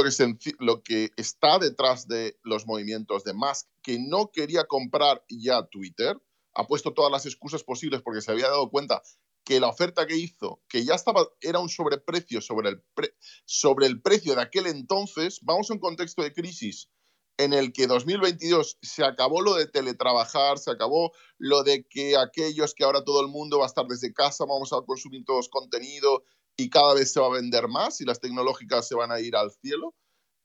lo, 0.59 0.83
que 0.83 1.09
está 1.17 1.57
detrás 1.57 2.07
de 2.07 2.37
los 2.43 2.67
movimientos 2.67 3.23
de 3.23 3.33
Musk, 3.33 3.67
que 3.81 3.97
no 3.99 4.29
quería 4.31 4.65
comprar 4.65 5.25
ya 5.27 5.65
Twitter, 5.65 6.21
ha 6.53 6.67
puesto 6.67 6.93
todas 6.93 7.11
las 7.11 7.25
excusas 7.25 7.63
posibles 7.63 8.03
porque 8.03 8.21
se 8.21 8.31
había 8.31 8.47
dado 8.47 8.69
cuenta 8.69 9.01
que 9.43 9.59
la 9.59 9.69
oferta 9.69 10.05
que 10.05 10.17
hizo, 10.17 10.61
que 10.69 10.85
ya 10.85 10.93
estaba, 10.93 11.27
era 11.41 11.57
un 11.57 11.69
sobreprecio 11.69 12.41
sobre 12.41 12.69
el, 12.69 12.83
sobre 13.45 13.87
el 13.87 14.03
precio 14.03 14.35
de 14.35 14.43
aquel 14.43 14.67
entonces, 14.67 15.39
vamos 15.41 15.71
a 15.71 15.73
un 15.73 15.79
contexto 15.79 16.21
de 16.21 16.31
crisis 16.31 16.91
en 17.37 17.53
el 17.53 17.73
que 17.73 17.87
2022 17.87 18.77
se 18.83 19.03
acabó 19.03 19.41
lo 19.41 19.55
de 19.55 19.65
teletrabajar, 19.65 20.59
se 20.59 20.69
acabó 20.69 21.11
lo 21.39 21.63
de 21.63 21.87
que 21.87 22.15
aquellos 22.17 22.75
que 22.75 22.83
ahora 22.83 23.03
todo 23.03 23.21
el 23.21 23.29
mundo 23.29 23.57
va 23.57 23.65
a 23.65 23.67
estar 23.67 23.87
desde 23.87 24.13
casa, 24.13 24.45
vamos 24.45 24.71
a 24.73 24.81
consumir 24.85 25.25
todos 25.25 25.49
contenido 25.49 26.23
y 26.57 26.69
cada 26.69 26.93
vez 26.93 27.11
se 27.11 27.19
va 27.19 27.27
a 27.27 27.41
vender 27.41 27.67
más 27.67 28.01
y 28.01 28.05
las 28.05 28.19
tecnológicas 28.19 28.87
se 28.87 28.95
van 28.95 29.11
a 29.11 29.19
ir 29.19 29.35
al 29.35 29.51
cielo, 29.51 29.95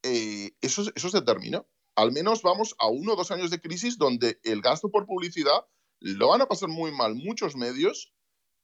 eh, 0.02 0.52
eso, 0.60 0.84
eso 0.94 1.08
se 1.08 1.22
terminó. 1.22 1.66
Al 1.96 2.12
menos 2.12 2.42
vamos 2.42 2.74
a 2.78 2.88
uno 2.88 3.14
o 3.14 3.16
dos 3.16 3.30
años 3.30 3.50
de 3.50 3.60
crisis 3.60 3.98
donde 3.98 4.38
el 4.44 4.62
gasto 4.62 4.90
por 4.90 5.06
publicidad 5.06 5.66
lo 6.00 6.28
van 6.28 6.42
a 6.42 6.46
pasar 6.46 6.68
muy 6.68 6.92
mal 6.92 7.14
muchos 7.14 7.56
medios 7.56 8.12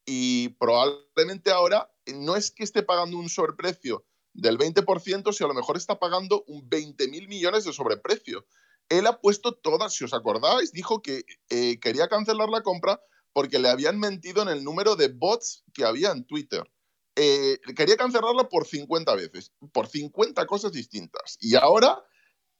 y 0.06 0.50
probablemente 0.50 1.50
ahora 1.50 1.90
no 2.14 2.36
es 2.36 2.50
que 2.50 2.64
esté 2.64 2.82
pagando 2.82 3.18
un 3.18 3.28
sobreprecio 3.28 4.04
del 4.34 4.58
20%, 4.58 5.32
si 5.32 5.44
a 5.44 5.46
lo 5.46 5.54
mejor 5.54 5.76
está 5.76 5.98
pagando 5.98 6.44
un 6.46 6.68
20 6.68 7.08
mil 7.08 7.28
millones 7.28 7.64
de 7.64 7.72
sobreprecio. 7.72 8.46
Él 8.88 9.06
ha 9.06 9.20
puesto 9.20 9.52
todas, 9.52 9.94
si 9.94 10.04
os 10.04 10.12
acordáis, 10.12 10.72
dijo 10.72 11.00
que 11.00 11.24
eh, 11.48 11.78
quería 11.80 12.08
cancelar 12.08 12.48
la 12.50 12.62
compra 12.62 13.00
porque 13.32 13.58
le 13.58 13.68
habían 13.68 13.98
mentido 13.98 14.42
en 14.42 14.48
el 14.48 14.62
número 14.62 14.96
de 14.96 15.08
bots 15.08 15.64
que 15.72 15.84
había 15.84 16.10
en 16.10 16.24
Twitter. 16.26 16.70
Eh, 17.16 17.58
quería 17.76 17.96
cancelarla 17.96 18.48
por 18.48 18.66
50 18.66 19.14
veces, 19.14 19.52
por 19.72 19.86
50 19.88 20.46
cosas 20.46 20.72
distintas. 20.72 21.36
Y 21.40 21.54
ahora 21.54 22.02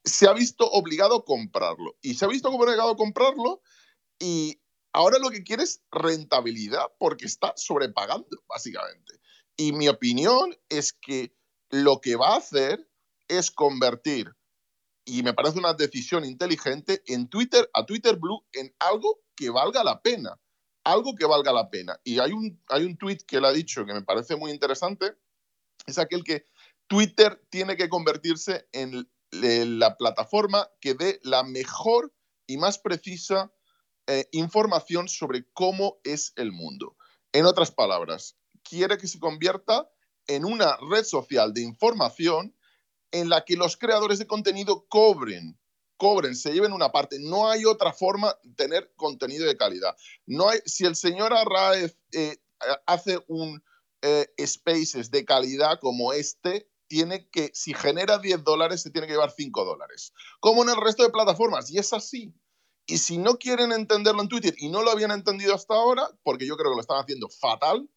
se 0.05 0.29
ha 0.29 0.33
visto 0.33 0.71
obligado 0.71 1.17
a 1.17 1.25
comprarlo. 1.25 1.97
Y 2.03 2.15
se 2.15 2.25
ha 2.25 2.29
visto 2.29 2.49
obligado 2.49 2.91
a 2.91 2.97
comprarlo 2.97 3.63
y 4.19 4.61
Ahora 4.95 5.19
lo 5.19 5.31
que 5.31 5.43
quiere 5.43 5.65
es 5.65 5.83
rentabilidad 5.91 6.87
porque 6.99 7.27
está 7.27 7.53
sobrepagando, 7.57 8.45
básicamente. 8.49 9.19
Y 9.57 9.73
mi 9.73 9.89
opinión 9.89 10.57
es 10.69 10.93
que 10.93 11.37
lo 11.71 12.01
que 12.01 12.15
va 12.15 12.35
a 12.35 12.37
hacer 12.37 12.89
es 13.27 13.51
convertir, 13.51 14.33
y 15.05 15.25
me 15.25 15.35
parece 15.35 15.59
una 15.59 15.75
decisión 15.75 16.25
inteligente, 16.25 17.03
en 17.07 17.29
Twitter, 17.29 17.69
a 17.75 17.85
Twitter 17.85 18.17
Blue 18.17 18.47
en 18.53 18.73
algo 18.79 19.21
que 19.35 19.51
valga 19.51 19.83
la 19.83 20.01
pena. 20.01 20.41
Algo 20.85 21.15
que 21.15 21.27
valga 21.27 21.53
la 21.53 21.71
pena. 21.71 21.99
Y 22.05 22.19
hay 22.19 22.33
un, 22.33 22.63
hay 22.69 22.85
un 22.85 22.97
tweet 22.97 23.19
que 23.27 23.39
él 23.39 23.45
ha 23.45 23.53
dicho 23.53 23.85
que 23.87 23.95
me 23.95 24.03
parece 24.03 24.37
muy 24.37 24.51
interesante, 24.51 25.15
es 25.87 25.99
aquel 25.99 26.25
que 26.25 26.45
Twitter 26.87 27.43
tiene 27.51 27.77
que 27.77 27.89
convertirse 27.89 28.69
en 28.73 29.09
la 29.31 29.97
plataforma 29.97 30.69
que 30.81 30.95
dé 30.95 31.21
la 31.23 31.43
mejor 31.43 32.13
y 32.47 32.57
más 32.57 32.79
precisa 32.79 33.53
eh, 34.07 34.29
información 34.33 35.09
sobre 35.09 35.47
cómo 35.53 35.99
es 36.05 36.33
el 36.37 36.53
mundo. 36.53 36.97
En 37.33 37.47
otras 37.47 37.71
palabras, 37.71 38.37
quiere 38.63 38.99
que 38.99 39.09
se 39.09 39.19
convierta 39.19 39.91
en 40.27 40.45
una 40.45 40.77
red 40.91 41.05
social 41.05 41.53
de 41.55 41.63
información 41.63 42.55
en 43.13 43.29
la 43.29 43.45
que 43.45 43.57
los 43.57 43.77
creadores 43.77 44.19
de 44.19 44.27
contenido 44.27 44.87
cobren, 44.89 45.59
cobren, 45.97 46.37
se 46.37 46.53
lleven 46.53 46.73
una 46.73 46.93
parte. 46.93 47.19
No 47.21 47.49
hay 47.49 47.65
otra 47.65 47.93
forma 47.93 48.37
de 48.43 48.55
tener 48.55 48.93
contenido 48.97 49.47
de 49.47 49.57
calidad. 49.57 49.97
No 50.27 50.49
hay, 50.49 50.61
si 50.65 50.85
el 50.85 50.97
señor 50.97 51.33
Arraez 51.33 51.97
eh, 52.13 52.39
hace 52.87 53.21
un 53.29 53.63
eh, 54.03 54.27
Spaces 54.47 55.11
de 55.11 55.25
calidad 55.25 55.79
como 55.81 56.13
este, 56.13 56.69
tiene 56.89 57.29
que, 57.31 57.51
si 57.55 57.75
genera 57.75 58.19
10 58.19 58.45
dólares, 58.45 58.83
se 58.83 58.91
tiene 58.91 59.07
que 59.07 59.15
llevar 59.15 59.33
5 59.37 59.65
dólares. 59.65 60.13
Como 60.41 60.63
en 60.63 60.71
el 60.71 60.77
resto 60.77 61.03
de 61.03 61.11
plataformas. 61.11 61.71
Y 61.71 61.79
es 61.79 61.93
así. 61.93 62.35
Y 62.87 62.99
si 62.99 63.17
no 63.17 63.39
quieren 63.39 63.73
entenderlo 63.73 64.21
en 64.21 64.29
Twitter 64.29 64.55
y 64.59 64.69
no 64.69 64.83
lo 64.83 64.91
habían 64.91 65.11
entendido 65.11 65.55
hasta 65.55 65.75
ahora, 65.75 66.09
porque 66.23 66.47
yo 66.47 66.57
creo 66.57 66.71
que 66.71 66.77
lo 66.77 66.83
están 66.83 67.01
haciendo 67.01 67.29
fatal, 67.31 67.89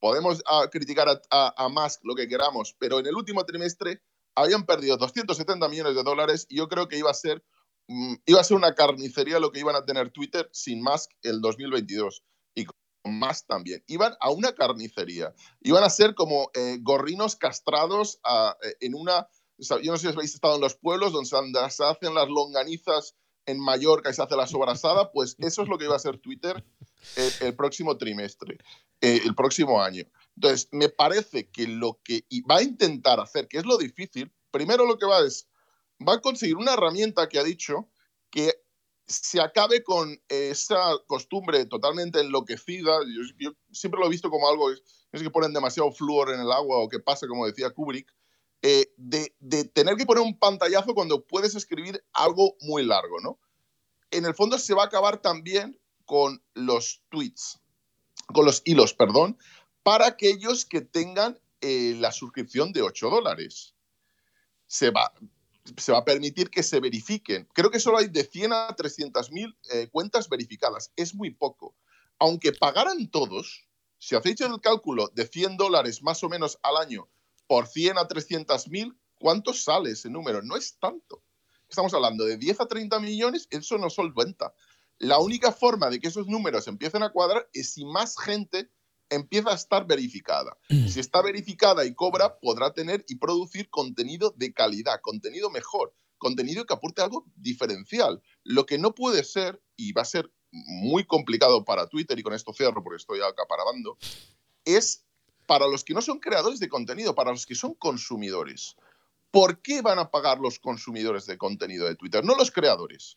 podemos 0.00 0.42
ah, 0.46 0.66
criticar 0.70 1.08
a, 1.08 1.54
a, 1.56 1.68
Musk 1.68 2.00
lo 2.04 2.14
que 2.14 2.26
queramos, 2.26 2.74
pero 2.78 2.98
en 2.98 3.06
el 3.06 3.14
último 3.14 3.44
trimestre 3.44 4.02
habían 4.44 4.66
perdido 4.66 4.96
270 4.96 5.68
millones 5.68 5.94
de 5.94 6.02
dólares 6.02 6.46
y 6.48 6.56
yo 6.56 6.68
creo 6.68 6.88
que 6.88 6.98
iba 6.98 7.10
a 7.10 7.14
ser 7.14 7.44
mm, 7.88 8.14
iba 8.26 8.40
a 8.40 8.44
ser 8.44 8.56
una 8.56 8.74
carnicería 8.74 9.40
lo 9.40 9.52
que 9.52 9.60
iban 9.60 9.76
a 9.76 9.84
tener 9.84 10.10
Twitter 10.10 10.48
sin 10.52 10.82
Musk 10.82 11.10
el 11.22 11.40
2022 11.40 12.22
y 12.54 12.64
con 12.64 12.74
Musk 13.18 13.46
también. 13.46 13.82
Iban 13.86 14.14
a 14.20 14.30
una 14.30 14.54
carnicería. 14.54 15.34
Iban 15.60 15.84
a 15.84 15.90
ser 15.90 16.14
como 16.14 16.50
eh, 16.54 16.78
gorrinos 16.80 17.36
castrados 17.36 18.20
ah, 18.24 18.56
eh, 18.62 18.76
en 18.80 18.94
una... 18.94 19.28
Yo 19.58 19.92
no 19.92 19.98
sé 19.98 20.08
si 20.08 20.14
habéis 20.14 20.34
estado 20.34 20.54
en 20.54 20.62
los 20.62 20.74
pueblos 20.74 21.12
donde 21.12 21.28
se 21.70 21.84
hacen 21.84 22.14
las 22.14 22.28
longanizas 22.28 23.14
en 23.44 23.60
Mallorca 23.60 24.10
y 24.10 24.14
se 24.14 24.22
hace 24.22 24.36
la 24.36 24.46
sobrasada, 24.46 25.12
pues 25.12 25.36
eso 25.38 25.62
es 25.62 25.68
lo 25.68 25.76
que 25.76 25.84
iba 25.84 25.96
a 25.96 25.98
ser 25.98 26.18
Twitter 26.18 26.64
el, 27.16 27.54
próximo 27.54 27.96
trimestre, 27.96 28.58
eh, 29.00 29.20
el 29.24 29.34
próximo 29.34 29.82
año. 29.82 30.04
Entonces, 30.36 30.68
me 30.72 30.88
parece 30.88 31.48
que 31.50 31.66
lo 31.66 32.00
que 32.04 32.24
va 32.50 32.56
a 32.58 32.62
intentar 32.62 33.20
hacer, 33.20 33.48
que 33.48 33.58
es 33.58 33.64
lo 33.64 33.76
difícil, 33.76 34.32
primero 34.50 34.86
lo 34.86 34.98
que 34.98 35.06
va 35.06 35.20
es, 35.24 35.48
va 36.06 36.14
a 36.14 36.20
conseguir 36.20 36.56
una 36.56 36.74
herramienta 36.74 37.28
que 37.28 37.38
ha 37.38 37.44
dicho 37.44 37.88
que 38.30 38.54
se 39.06 39.40
acabe 39.40 39.82
con 39.82 40.22
esa 40.28 40.78
costumbre 41.06 41.66
totalmente 41.66 42.20
enloquecida. 42.20 42.92
Yo, 43.38 43.52
siempre 43.72 44.00
lo 44.00 44.06
he 44.06 44.10
visto 44.10 44.30
como 44.30 44.48
algo, 44.48 44.70
es 44.70 45.22
que 45.22 45.30
ponen 45.30 45.52
demasiado 45.52 45.90
flúor 45.90 46.32
en 46.32 46.40
el 46.40 46.52
agua 46.52 46.78
o 46.78 46.88
que 46.88 47.00
pasa, 47.00 47.26
como 47.26 47.46
decía 47.46 47.70
Kubrick, 47.70 48.12
eh, 48.62 48.92
de, 48.96 49.32
tener 49.72 49.96
que 49.96 50.04
poner 50.04 50.22
un 50.22 50.38
pantallazo 50.38 50.94
cuando 50.94 51.24
puedes 51.24 51.54
escribir 51.54 52.04
algo 52.12 52.56
muy 52.60 52.84
largo, 52.84 53.18
¿no? 53.20 53.40
En 54.10 54.26
el 54.26 54.34
fondo 54.34 54.58
se 54.58 54.74
va 54.74 54.82
a 54.82 54.86
acabar 54.86 55.22
también 55.22 55.79
con 56.10 56.42
los 56.54 57.04
tweets, 57.08 57.60
con 58.34 58.44
los 58.44 58.62
hilos, 58.64 58.94
perdón, 58.94 59.38
para 59.84 60.08
aquellos 60.08 60.64
que 60.64 60.80
tengan 60.80 61.38
eh, 61.60 61.94
la 62.00 62.10
suscripción 62.10 62.72
de 62.72 62.82
8 62.82 63.08
dólares. 63.08 63.76
Se 64.66 64.90
va, 64.90 65.12
se 65.76 65.92
va 65.92 65.98
a 65.98 66.04
permitir 66.04 66.50
que 66.50 66.64
se 66.64 66.80
verifiquen. 66.80 67.48
Creo 67.52 67.70
que 67.70 67.78
solo 67.78 67.98
hay 67.98 68.08
de 68.08 68.24
100 68.24 68.52
a 68.52 68.74
300 68.74 69.30
mil 69.30 69.56
eh, 69.72 69.86
cuentas 69.92 70.28
verificadas. 70.28 70.92
Es 70.96 71.14
muy 71.14 71.30
poco. 71.30 71.76
Aunque 72.18 72.50
pagaran 72.54 73.08
todos, 73.08 73.68
si 73.98 74.16
hacéis 74.16 74.40
el 74.40 74.60
cálculo 74.60 75.12
de 75.14 75.28
100 75.28 75.58
dólares 75.58 76.02
más 76.02 76.24
o 76.24 76.28
menos 76.28 76.58
al 76.64 76.76
año 76.76 77.08
por 77.46 77.68
100 77.68 77.98
a 77.98 78.08
300 78.08 78.66
mil, 78.66 78.98
¿cuánto 79.20 79.54
sale 79.54 79.92
ese 79.92 80.10
número? 80.10 80.42
No 80.42 80.56
es 80.56 80.76
tanto. 80.80 81.22
Estamos 81.68 81.94
hablando 81.94 82.24
de 82.24 82.36
10 82.36 82.62
a 82.62 82.66
30 82.66 82.98
millones, 82.98 83.46
eso 83.52 83.78
no 83.78 83.90
solventa. 83.90 84.52
La 85.00 85.18
única 85.18 85.50
forma 85.50 85.88
de 85.88 85.98
que 85.98 86.08
esos 86.08 86.26
números 86.26 86.68
empiecen 86.68 87.02
a 87.02 87.08
cuadrar 87.10 87.48
es 87.54 87.72
si 87.72 87.86
más 87.86 88.18
gente 88.18 88.70
empieza 89.08 89.50
a 89.50 89.54
estar 89.54 89.86
verificada. 89.86 90.58
Si 90.68 91.00
está 91.00 91.22
verificada 91.22 91.86
y 91.86 91.94
cobra, 91.94 92.38
podrá 92.38 92.74
tener 92.74 93.02
y 93.08 93.16
producir 93.16 93.70
contenido 93.70 94.34
de 94.36 94.52
calidad, 94.52 95.00
contenido 95.00 95.48
mejor, 95.48 95.94
contenido 96.18 96.66
que 96.66 96.74
aporte 96.74 97.00
algo 97.00 97.24
diferencial. 97.34 98.22
Lo 98.44 98.66
que 98.66 98.76
no 98.76 98.94
puede 98.94 99.24
ser, 99.24 99.62
y 99.74 99.92
va 99.92 100.02
a 100.02 100.04
ser 100.04 100.30
muy 100.50 101.04
complicado 101.06 101.64
para 101.64 101.88
Twitter, 101.88 102.18
y 102.18 102.22
con 102.22 102.34
esto 102.34 102.52
cierro 102.52 102.84
porque 102.84 102.98
estoy 102.98 103.20
acaparando, 103.20 103.96
es 104.66 105.06
para 105.46 105.66
los 105.66 105.82
que 105.82 105.94
no 105.94 106.02
son 106.02 106.20
creadores 106.20 106.60
de 106.60 106.68
contenido, 106.68 107.14
para 107.14 107.30
los 107.30 107.46
que 107.46 107.54
son 107.54 107.72
consumidores. 107.72 108.76
¿Por 109.30 109.62
qué 109.62 109.80
van 109.80 109.98
a 109.98 110.10
pagar 110.10 110.40
los 110.40 110.58
consumidores 110.58 111.24
de 111.24 111.38
contenido 111.38 111.86
de 111.86 111.96
Twitter? 111.96 112.22
No 112.22 112.36
los 112.36 112.50
creadores. 112.50 113.16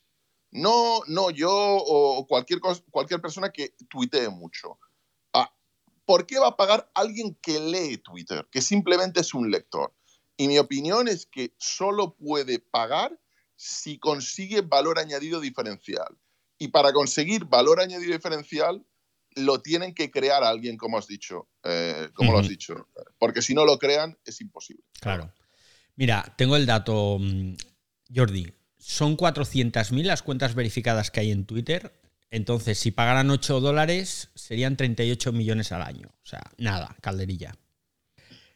No, 0.54 1.02
no 1.08 1.30
yo 1.30 1.52
o 1.52 2.26
cualquier, 2.28 2.60
cualquier 2.90 3.20
persona 3.20 3.50
que 3.50 3.74
tuitee 3.90 4.28
mucho. 4.28 4.78
Ah, 5.32 5.52
¿Por 6.06 6.26
qué 6.26 6.38
va 6.38 6.48
a 6.48 6.56
pagar 6.56 6.88
alguien 6.94 7.36
que 7.42 7.58
lee 7.58 7.98
Twitter, 7.98 8.46
que 8.52 8.62
simplemente 8.62 9.20
es 9.20 9.34
un 9.34 9.50
lector? 9.50 9.92
Y 10.36 10.46
mi 10.46 10.58
opinión 10.58 11.08
es 11.08 11.26
que 11.26 11.54
solo 11.58 12.14
puede 12.14 12.60
pagar 12.60 13.18
si 13.56 13.98
consigue 13.98 14.60
valor 14.60 15.00
añadido 15.00 15.40
diferencial. 15.40 16.16
Y 16.56 16.68
para 16.68 16.92
conseguir 16.92 17.46
valor 17.46 17.80
añadido 17.80 18.12
diferencial, 18.12 18.86
lo 19.34 19.60
tienen 19.60 19.92
que 19.92 20.12
crear 20.12 20.44
alguien, 20.44 20.76
como 20.76 20.98
has 20.98 21.08
dicho, 21.08 21.48
eh, 21.64 22.10
como 22.14 22.30
lo 22.30 22.38
has 22.38 22.48
dicho. 22.48 22.88
Porque 23.18 23.42
si 23.42 23.54
no 23.54 23.64
lo 23.64 23.76
crean, 23.80 24.16
es 24.24 24.40
imposible. 24.40 24.84
Claro. 25.00 25.32
Mira, 25.96 26.32
tengo 26.38 26.54
el 26.54 26.64
dato, 26.64 27.18
mm, 27.18 27.54
Jordi. 28.14 28.52
Son 28.86 29.16
400.000 29.16 30.04
las 30.04 30.22
cuentas 30.22 30.54
verificadas 30.54 31.10
que 31.10 31.20
hay 31.20 31.30
en 31.30 31.46
Twitter. 31.46 31.98
Entonces, 32.30 32.78
si 32.78 32.90
pagaran 32.90 33.30
8 33.30 33.60
dólares, 33.60 34.28
serían 34.34 34.76
38 34.76 35.32
millones 35.32 35.72
al 35.72 35.80
año. 35.80 36.08
O 36.22 36.26
sea, 36.26 36.42
nada, 36.58 36.94
calderilla. 37.00 37.56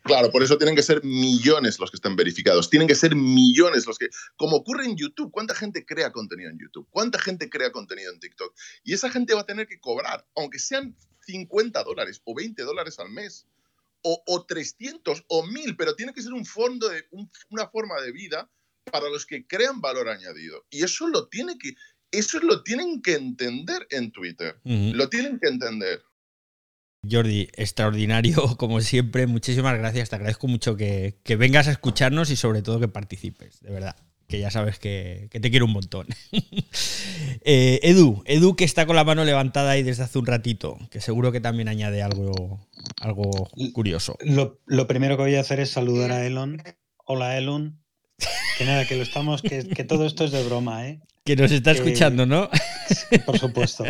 Claro, 0.03 0.31
por 0.31 0.43
eso 0.43 0.59
tienen 0.59 0.77
que 0.77 0.83
ser 0.83 1.03
millones 1.03 1.79
los 1.79 1.91
que 1.91 1.97
estén 1.97 2.15
verificados. 2.15 2.69
Tienen 2.69 2.87
que 2.87 2.95
ser 2.95 3.17
millones 3.17 3.87
los 3.87 3.97
que. 3.97 4.11
Como 4.37 4.57
ocurre 4.57 4.85
en 4.85 4.99
YouTube, 4.99 5.33
¿cuánta 5.33 5.55
gente 5.55 5.87
crea 5.87 6.13
contenido 6.13 6.51
en 6.51 6.59
YouTube? 6.59 6.87
¿Cuánta 6.91 7.19
gente 7.19 7.49
crea 7.49 7.73
contenido 7.73 8.13
en 8.13 8.21
TikTok? 8.21 8.55
Y 8.85 8.93
esa 8.93 9.11
gente 9.11 9.33
va 9.33 9.41
a 9.41 9.47
tener 9.47 9.67
que 9.67 9.81
cobrar, 9.81 10.27
aunque 10.37 10.59
sean 10.59 10.95
50 11.27 11.85
dólares 11.85 12.21
o 12.25 12.35
20 12.35 12.63
dólares 12.65 12.99
al 12.99 13.09
mes, 13.11 13.47
o, 14.03 14.23
o 14.27 14.45
300 14.45 15.25
o 15.27 15.47
1000, 15.47 15.75
pero 15.79 15.97
tiene 15.97 16.13
que 16.13 16.23
ser 16.23 16.35
un 16.35 16.45
fondo 16.45 16.91
de 16.91 17.09
una 17.49 17.67
forma 17.69 17.99
de 18.03 18.13
vida 18.13 18.51
para 18.91 19.09
los 19.09 19.27
que 19.27 19.47
crean 19.47 19.81
valor 19.81 20.09
añadido. 20.09 20.67
Y 20.71 20.83
eso 20.83 21.09
lo 21.09 21.29
tiene 21.29 21.59
que. 21.59 21.75
Eso 22.11 22.39
lo 22.41 22.63
tienen 22.63 23.03
que 23.03 23.15
entender 23.15 23.87
en 23.91 24.13
Twitter. 24.13 24.59
Lo 24.65 25.09
tienen 25.09 25.39
que 25.39 25.49
entender. 25.49 26.01
Jordi, 27.09 27.49
extraordinario 27.55 28.35
como 28.57 28.81
siempre. 28.81 29.27
Muchísimas 29.27 29.79
gracias. 29.79 30.11
Te 30.11 30.17
agradezco 30.17 30.49
mucho 30.49 30.77
que, 30.77 31.17
vengas 31.39 31.69
a 31.69 31.73
escucharnos 31.73 32.31
y 32.31 32.37
sobre 32.37 32.63
todo 32.63 32.81
que 32.81 32.89
participes, 32.89 33.61
de 33.61 33.71
verdad. 33.71 33.97
Que 34.27 34.41
ya 34.41 34.51
sabes 34.51 34.79
que, 34.79 35.29
te 35.31 35.51
quiero 35.51 35.67
un 35.67 35.73
montón. 35.73 36.07
Eh, 37.43 37.81
Edu, 37.83 38.23
Edu 38.27 38.57
que 38.57 38.65
está 38.65 38.85
con 38.85 38.97
la 38.97 39.05
mano 39.05 39.25
levantada 39.25 39.71
ahí 39.71 39.83
desde 39.83 40.03
hace 40.03 40.19
un 40.19 40.27
ratito, 40.27 40.77
que 40.91 41.01
seguro 41.01 41.33
que 41.33 41.41
también 41.41 41.69
añade 41.69 42.03
algo, 42.03 42.61
algo 43.01 43.49
curioso. 43.73 44.19
Lo, 44.21 44.87
primero 44.87 45.17
que 45.17 45.23
voy 45.23 45.35
a 45.37 45.41
hacer 45.41 45.61
es 45.61 45.71
saludar 45.71 46.11
a 46.13 46.27
Elon. 46.27 46.63
Hola 47.07 47.39
Elon. 47.39 47.81
Que 48.59 48.65
nada, 48.65 48.87
que 48.87 48.97
lo 48.97 49.03
estamos, 49.03 49.43
que, 49.43 49.69
que 49.69 49.85
todo 49.85 50.05
esto 50.05 50.25
es 50.25 50.33
de 50.33 50.43
broma, 50.45 50.89
¿eh? 50.89 51.01
Que 51.25 51.37
nos 51.37 51.53
está 51.53 51.73
escuchando, 51.73 52.27
¿no? 52.27 52.49
Por 53.27 53.39
supuesto. 53.39 53.85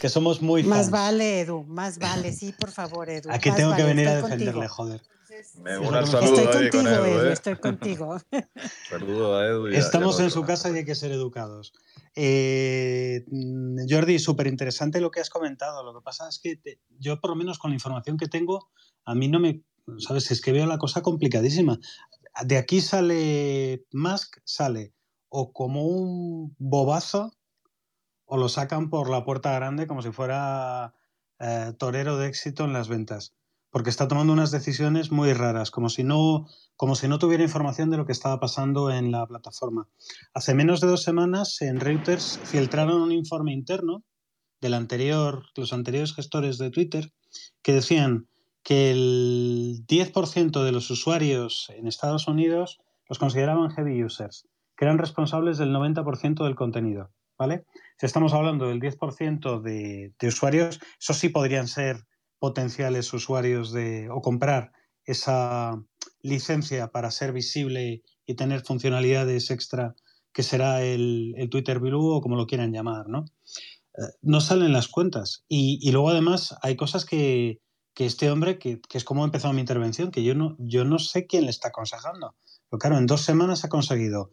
Que 0.00 0.08
somos 0.08 0.40
muy 0.40 0.62
fans. 0.62 0.70
Más 0.70 0.90
vale, 0.90 1.40
Edu, 1.40 1.64
más 1.64 1.98
vale, 1.98 2.32
sí, 2.32 2.54
por 2.58 2.70
favor, 2.70 3.10
Edu. 3.10 3.30
Aquí 3.30 3.50
tengo 3.50 3.74
que 3.74 3.82
venir 3.82 4.08
a 4.08 4.22
defenderle, 4.22 4.68
joder. 4.68 5.02
Me 5.60 5.78
uno 5.78 5.98
al 5.98 6.06
saludo 6.06 6.40
estoy 6.40 6.70
contigo, 6.70 6.88
Edu, 6.88 7.26
¿eh? 7.26 7.32
estoy 7.32 7.56
contigo. 7.56 8.16
Saludo 8.88 9.38
a 9.38 9.46
Edu. 9.46 9.66
Estamos 9.68 10.20
en 10.20 10.30
su 10.30 10.42
casa 10.44 10.70
y 10.70 10.76
hay 10.76 10.84
que 10.84 10.94
ser 10.94 11.10
educados. 11.10 11.72
Eh, 12.14 13.24
Jordi, 13.88 14.18
súper 14.18 14.46
interesante 14.46 15.00
lo 15.00 15.10
que 15.10 15.20
has 15.20 15.30
comentado. 15.30 15.82
Lo 15.82 15.94
que 15.94 16.04
pasa 16.04 16.28
es 16.28 16.38
que 16.38 16.60
yo, 16.98 17.20
por 17.20 17.30
lo 17.30 17.36
menos 17.36 17.58
con 17.58 17.72
la 17.72 17.74
información 17.74 18.16
que 18.16 18.28
tengo, 18.28 18.70
a 19.04 19.14
mí 19.14 19.28
no 19.28 19.40
me. 19.40 19.62
¿Sabes? 19.98 20.30
Es 20.30 20.40
que 20.40 20.52
veo 20.52 20.66
la 20.66 20.78
cosa 20.78 21.02
complicadísima. 21.02 21.78
De 22.44 22.56
aquí 22.56 22.80
sale 22.80 23.84
Musk, 23.92 24.38
sale 24.44 24.94
o 25.28 25.52
como 25.52 25.84
un 25.84 26.54
bobazo 26.58 27.32
o 28.24 28.36
lo 28.36 28.48
sacan 28.48 28.88
por 28.88 29.10
la 29.10 29.24
puerta 29.24 29.52
grande 29.52 29.86
como 29.86 30.02
si 30.02 30.10
fuera 30.10 30.94
eh, 31.38 31.72
torero 31.78 32.16
de 32.16 32.28
éxito 32.28 32.64
en 32.64 32.72
las 32.72 32.88
ventas, 32.88 33.34
porque 33.70 33.90
está 33.90 34.08
tomando 34.08 34.32
unas 34.32 34.50
decisiones 34.50 35.10
muy 35.10 35.32
raras, 35.32 35.70
como 35.70 35.88
si 35.88 36.04
no 36.04 36.46
como 36.76 36.94
si 36.96 37.08
no 37.08 37.18
tuviera 37.18 37.44
información 37.44 37.90
de 37.90 37.96
lo 37.96 38.06
que 38.06 38.12
estaba 38.12 38.40
pasando 38.40 38.90
en 38.90 39.12
la 39.12 39.26
plataforma. 39.26 39.88
Hace 40.34 40.54
menos 40.54 40.80
de 40.80 40.88
dos 40.88 41.02
semanas 41.02 41.60
en 41.60 41.78
Reuters 41.80 42.40
filtraron 42.44 43.02
un 43.02 43.12
informe 43.12 43.52
interno 43.52 44.04
del 44.60 44.74
anterior, 44.74 45.44
los 45.54 45.72
anteriores 45.72 46.14
gestores 46.14 46.58
de 46.58 46.70
Twitter 46.70 47.12
que 47.62 47.72
decían 47.74 48.28
que 48.62 48.90
el 48.90 49.84
10% 49.86 50.62
de 50.62 50.72
los 50.72 50.90
usuarios 50.90 51.70
en 51.76 51.86
Estados 51.86 52.28
Unidos 52.28 52.80
los 53.08 53.18
consideraban 53.18 53.70
heavy 53.70 54.04
users, 54.04 54.46
que 54.76 54.84
eran 54.84 54.98
responsables 54.98 55.58
del 55.58 55.72
90% 55.72 56.44
del 56.44 56.54
contenido. 56.54 57.10
¿vale? 57.38 57.64
Si 57.98 58.06
estamos 58.06 58.34
hablando 58.34 58.68
del 58.68 58.80
10% 58.80 59.60
de, 59.60 60.12
de 60.18 60.28
usuarios, 60.28 60.80
eso 61.00 61.14
sí 61.14 61.28
podrían 61.28 61.66
ser 61.66 62.04
potenciales 62.38 63.12
usuarios 63.12 63.72
de, 63.72 64.08
o 64.10 64.20
comprar 64.20 64.72
esa 65.04 65.82
licencia 66.22 66.88
para 66.88 67.10
ser 67.10 67.32
visible 67.32 68.02
y 68.26 68.34
tener 68.34 68.62
funcionalidades 68.62 69.50
extra 69.50 69.94
que 70.32 70.42
será 70.42 70.82
el, 70.82 71.34
Twitter 71.50 71.78
Blue 71.78 72.14
o 72.14 72.20
como 72.20 72.36
lo 72.36 72.46
quieran 72.46 72.72
llamar, 72.72 73.08
¿no? 73.08 73.26
Eh, 73.98 74.12
no 74.22 74.40
salen 74.40 74.72
las 74.72 74.88
cuentas. 74.88 75.44
Y, 75.48 75.90
luego 75.92 76.10
además 76.10 76.56
hay 76.62 76.76
cosas 76.76 77.04
que, 77.04 77.60
este 77.96 78.30
hombre, 78.30 78.58
que, 78.58 78.80
es 78.92 79.04
como 79.04 79.22
ha 79.22 79.26
empezado 79.26 79.52
mi 79.54 79.60
intervención, 79.60 80.10
que 80.10 80.24
yo 80.24 80.34
no, 80.34 80.56
yo 80.58 80.84
no 80.84 80.98
sé 80.98 81.26
quién 81.26 81.44
le 81.44 81.50
está 81.50 81.68
aconsejando. 81.68 82.34
Pero 82.68 82.78
claro, 82.78 82.98
en 82.98 83.06
dos 83.06 83.22
semanas 83.22 83.64
ha 83.64 83.68
conseguido 83.68 84.30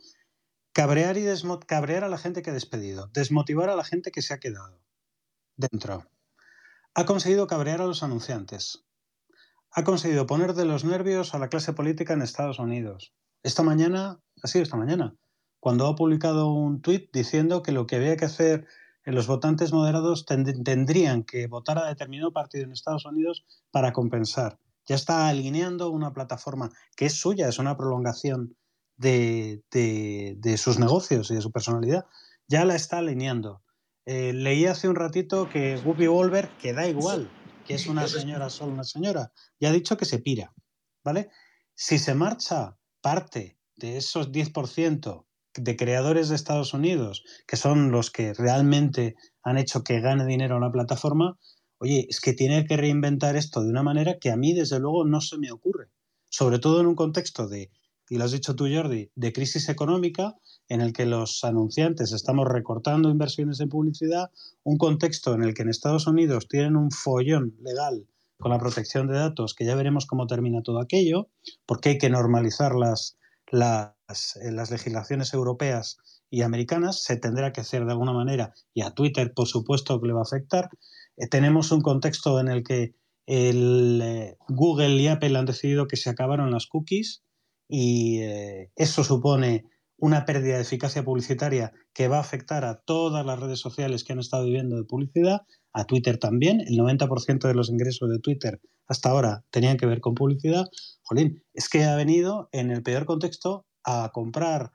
Cabrear, 0.71 1.17
y 1.17 1.25
cabrear 1.67 2.03
a 2.03 2.09
la 2.09 2.17
gente 2.17 2.41
que 2.41 2.51
ha 2.51 2.53
despedido, 2.53 3.07
desmotivar 3.07 3.69
a 3.69 3.75
la 3.75 3.83
gente 3.83 4.11
que 4.11 4.21
se 4.21 4.33
ha 4.33 4.39
quedado 4.39 4.79
dentro. 5.57 6.05
Ha 6.93 7.05
conseguido 7.05 7.47
cabrear 7.47 7.81
a 7.81 7.87
los 7.87 8.03
anunciantes. 8.03 8.85
Ha 9.71 9.83
conseguido 9.83 10.25
poner 10.25 10.53
de 10.53 10.65
los 10.65 10.85
nervios 10.85 11.33
a 11.33 11.39
la 11.39 11.49
clase 11.49 11.73
política 11.73 12.13
en 12.13 12.21
Estados 12.21 12.59
Unidos. 12.59 13.13
Esta 13.43 13.63
mañana, 13.63 14.21
ha 14.41 14.47
sido 14.47 14.63
esta 14.63 14.77
mañana, 14.77 15.15
cuando 15.59 15.87
ha 15.87 15.95
publicado 15.95 16.53
un 16.53 16.81
tuit 16.81 17.09
diciendo 17.11 17.61
que 17.63 17.71
lo 17.71 17.87
que 17.87 17.97
había 17.97 18.15
que 18.15 18.25
hacer 18.25 18.67
los 19.11 19.27
votantes 19.27 19.71
moderados 19.71 20.25
tendrían 20.25 21.23
que 21.23 21.47
votar 21.47 21.77
a 21.77 21.87
determinado 21.87 22.31
partido 22.31 22.63
en 22.63 22.71
Estados 22.71 23.05
Unidos 23.05 23.45
para 23.71 23.93
compensar. 23.93 24.59
Ya 24.85 24.95
está 24.95 25.27
alineando 25.27 25.89
una 25.89 26.13
plataforma 26.13 26.71
que 26.95 27.05
es 27.05 27.13
suya, 27.13 27.47
es 27.47 27.59
una 27.59 27.77
prolongación 27.77 28.55
de, 28.97 29.63
sus 30.57 30.79
negocios 30.79 31.31
y 31.31 31.35
de 31.35 31.41
su 31.41 31.51
personalidad, 31.51 32.05
ya 32.47 32.65
la 32.65 32.75
está 32.75 32.97
alineando. 32.97 33.61
Eh, 34.05 34.33
leí 34.33 34.65
hace 34.65 34.89
un 34.89 34.95
ratito 34.95 35.49
que 35.49 35.79
Whoopi 35.85 36.07
Wolver, 36.07 36.49
que 36.57 36.73
da 36.73 36.87
igual, 36.87 37.29
que 37.65 37.75
es 37.75 37.87
una 37.87 38.07
señora, 38.07 38.49
solo 38.49 38.73
una 38.73 38.83
señora, 38.83 39.31
ya 39.59 39.69
ha 39.69 39.73
dicho 39.73 39.97
que 39.97 40.05
se 40.05 40.19
pira, 40.19 40.53
¿vale? 41.03 41.29
Si 41.75 41.99
se 41.99 42.15
marcha 42.15 42.75
parte 43.01 43.59
de 43.75 43.97
esos 43.97 44.31
10% 44.31 45.25
de 45.59 45.75
creadores 45.75 46.29
de 46.29 46.35
Estados 46.35 46.73
Unidos, 46.73 47.23
que 47.47 47.57
son 47.57 47.91
los 47.91 48.11
que 48.11 48.33
realmente 48.33 49.15
han 49.43 49.57
hecho 49.57 49.83
que 49.83 50.01
gane 50.01 50.25
dinero 50.25 50.59
la 50.59 50.71
plataforma, 50.71 51.37
oye, 51.79 52.05
es 52.09 52.19
que 52.19 52.33
tiene 52.33 52.65
que 52.65 52.77
reinventar 52.77 53.35
esto 53.35 53.61
de 53.61 53.69
una 53.69 53.83
manera 53.83 54.17
que 54.19 54.31
a 54.31 54.37
mí, 54.37 54.53
desde 54.53 54.79
luego, 54.79 55.05
no 55.05 55.21
se 55.21 55.37
me 55.37 55.51
ocurre. 55.51 55.87
Sobre 56.29 56.59
todo 56.59 56.79
en 56.79 56.87
un 56.87 56.95
contexto 56.95 57.47
de 57.47 57.71
y 58.09 58.17
lo 58.17 58.23
has 58.25 58.31
dicho 58.31 58.55
tú, 58.55 58.65
Jordi, 58.67 59.11
de 59.15 59.31
crisis 59.31 59.69
económica 59.69 60.35
en 60.67 60.81
el 60.81 60.93
que 60.93 61.05
los 61.05 61.43
anunciantes 61.43 62.11
estamos 62.11 62.47
recortando 62.47 63.11
inversiones 63.11 63.59
en 63.59 63.69
publicidad, 63.69 64.31
un 64.63 64.77
contexto 64.77 65.35
en 65.35 65.43
el 65.43 65.53
que 65.53 65.61
en 65.61 65.69
Estados 65.69 66.07
Unidos 66.07 66.47
tienen 66.47 66.75
un 66.75 66.89
follón 66.89 67.55
legal 67.61 68.07
con 68.39 68.51
la 68.51 68.57
protección 68.57 69.07
de 69.07 69.15
datos, 69.15 69.53
que 69.53 69.65
ya 69.65 69.75
veremos 69.75 70.07
cómo 70.07 70.25
termina 70.25 70.63
todo 70.63 70.79
aquello, 70.79 71.29
porque 71.67 71.89
hay 71.89 71.97
que 71.99 72.09
normalizar 72.09 72.73
las, 72.73 73.18
las, 73.51 74.35
eh, 74.37 74.51
las 74.51 74.71
legislaciones 74.71 75.33
europeas 75.33 75.97
y 76.29 76.41
americanas, 76.41 77.03
se 77.03 77.17
tendrá 77.17 77.51
que 77.51 77.61
hacer 77.61 77.85
de 77.85 77.91
alguna 77.91 78.13
manera, 78.13 78.53
y 78.73 78.81
a 78.81 78.91
Twitter, 78.91 79.33
por 79.33 79.47
supuesto, 79.47 79.99
que 79.99 80.07
le 80.07 80.13
va 80.13 80.19
a 80.19 80.23
afectar. 80.23 80.69
Eh, 81.17 81.27
tenemos 81.27 81.71
un 81.71 81.81
contexto 81.81 82.39
en 82.39 82.47
el 82.49 82.63
que 82.63 82.93
eh, 83.27 84.35
Google 84.47 84.95
y 84.95 85.07
Apple 85.07 85.37
han 85.37 85.45
decidido 85.45 85.87
que 85.87 85.97
se 85.97 86.09
acabaron 86.09 86.51
las 86.51 86.67
cookies, 86.67 87.23
y 87.71 88.21
eso 88.75 89.03
supone 89.03 89.63
una 89.97 90.25
pérdida 90.25 90.55
de 90.55 90.61
eficacia 90.61 91.03
publicitaria 91.03 91.71
que 91.93 92.07
va 92.07 92.17
a 92.17 92.21
afectar 92.21 92.65
a 92.65 92.79
todas 92.79 93.23
las 93.25 93.39
redes 93.39 93.59
sociales 93.59 94.03
que 94.03 94.13
han 94.13 94.19
estado 94.19 94.45
viviendo 94.45 94.75
de 94.75 94.85
publicidad, 94.85 95.41
a 95.73 95.85
Twitter 95.85 96.17
también. 96.17 96.61
El 96.61 96.77
90% 96.77 97.47
de 97.47 97.53
los 97.53 97.69
ingresos 97.69 98.09
de 98.09 98.19
Twitter 98.19 98.59
hasta 98.87 99.09
ahora 99.09 99.43
tenían 99.51 99.77
que 99.77 99.85
ver 99.85 100.01
con 100.01 100.15
publicidad. 100.15 100.65
Es 101.53 101.69
que 101.69 101.83
ha 101.83 101.95
venido 101.95 102.49
en 102.51 102.71
el 102.71 102.83
peor 102.83 103.05
contexto 103.05 103.65
a 103.83 104.11
comprar 104.13 104.71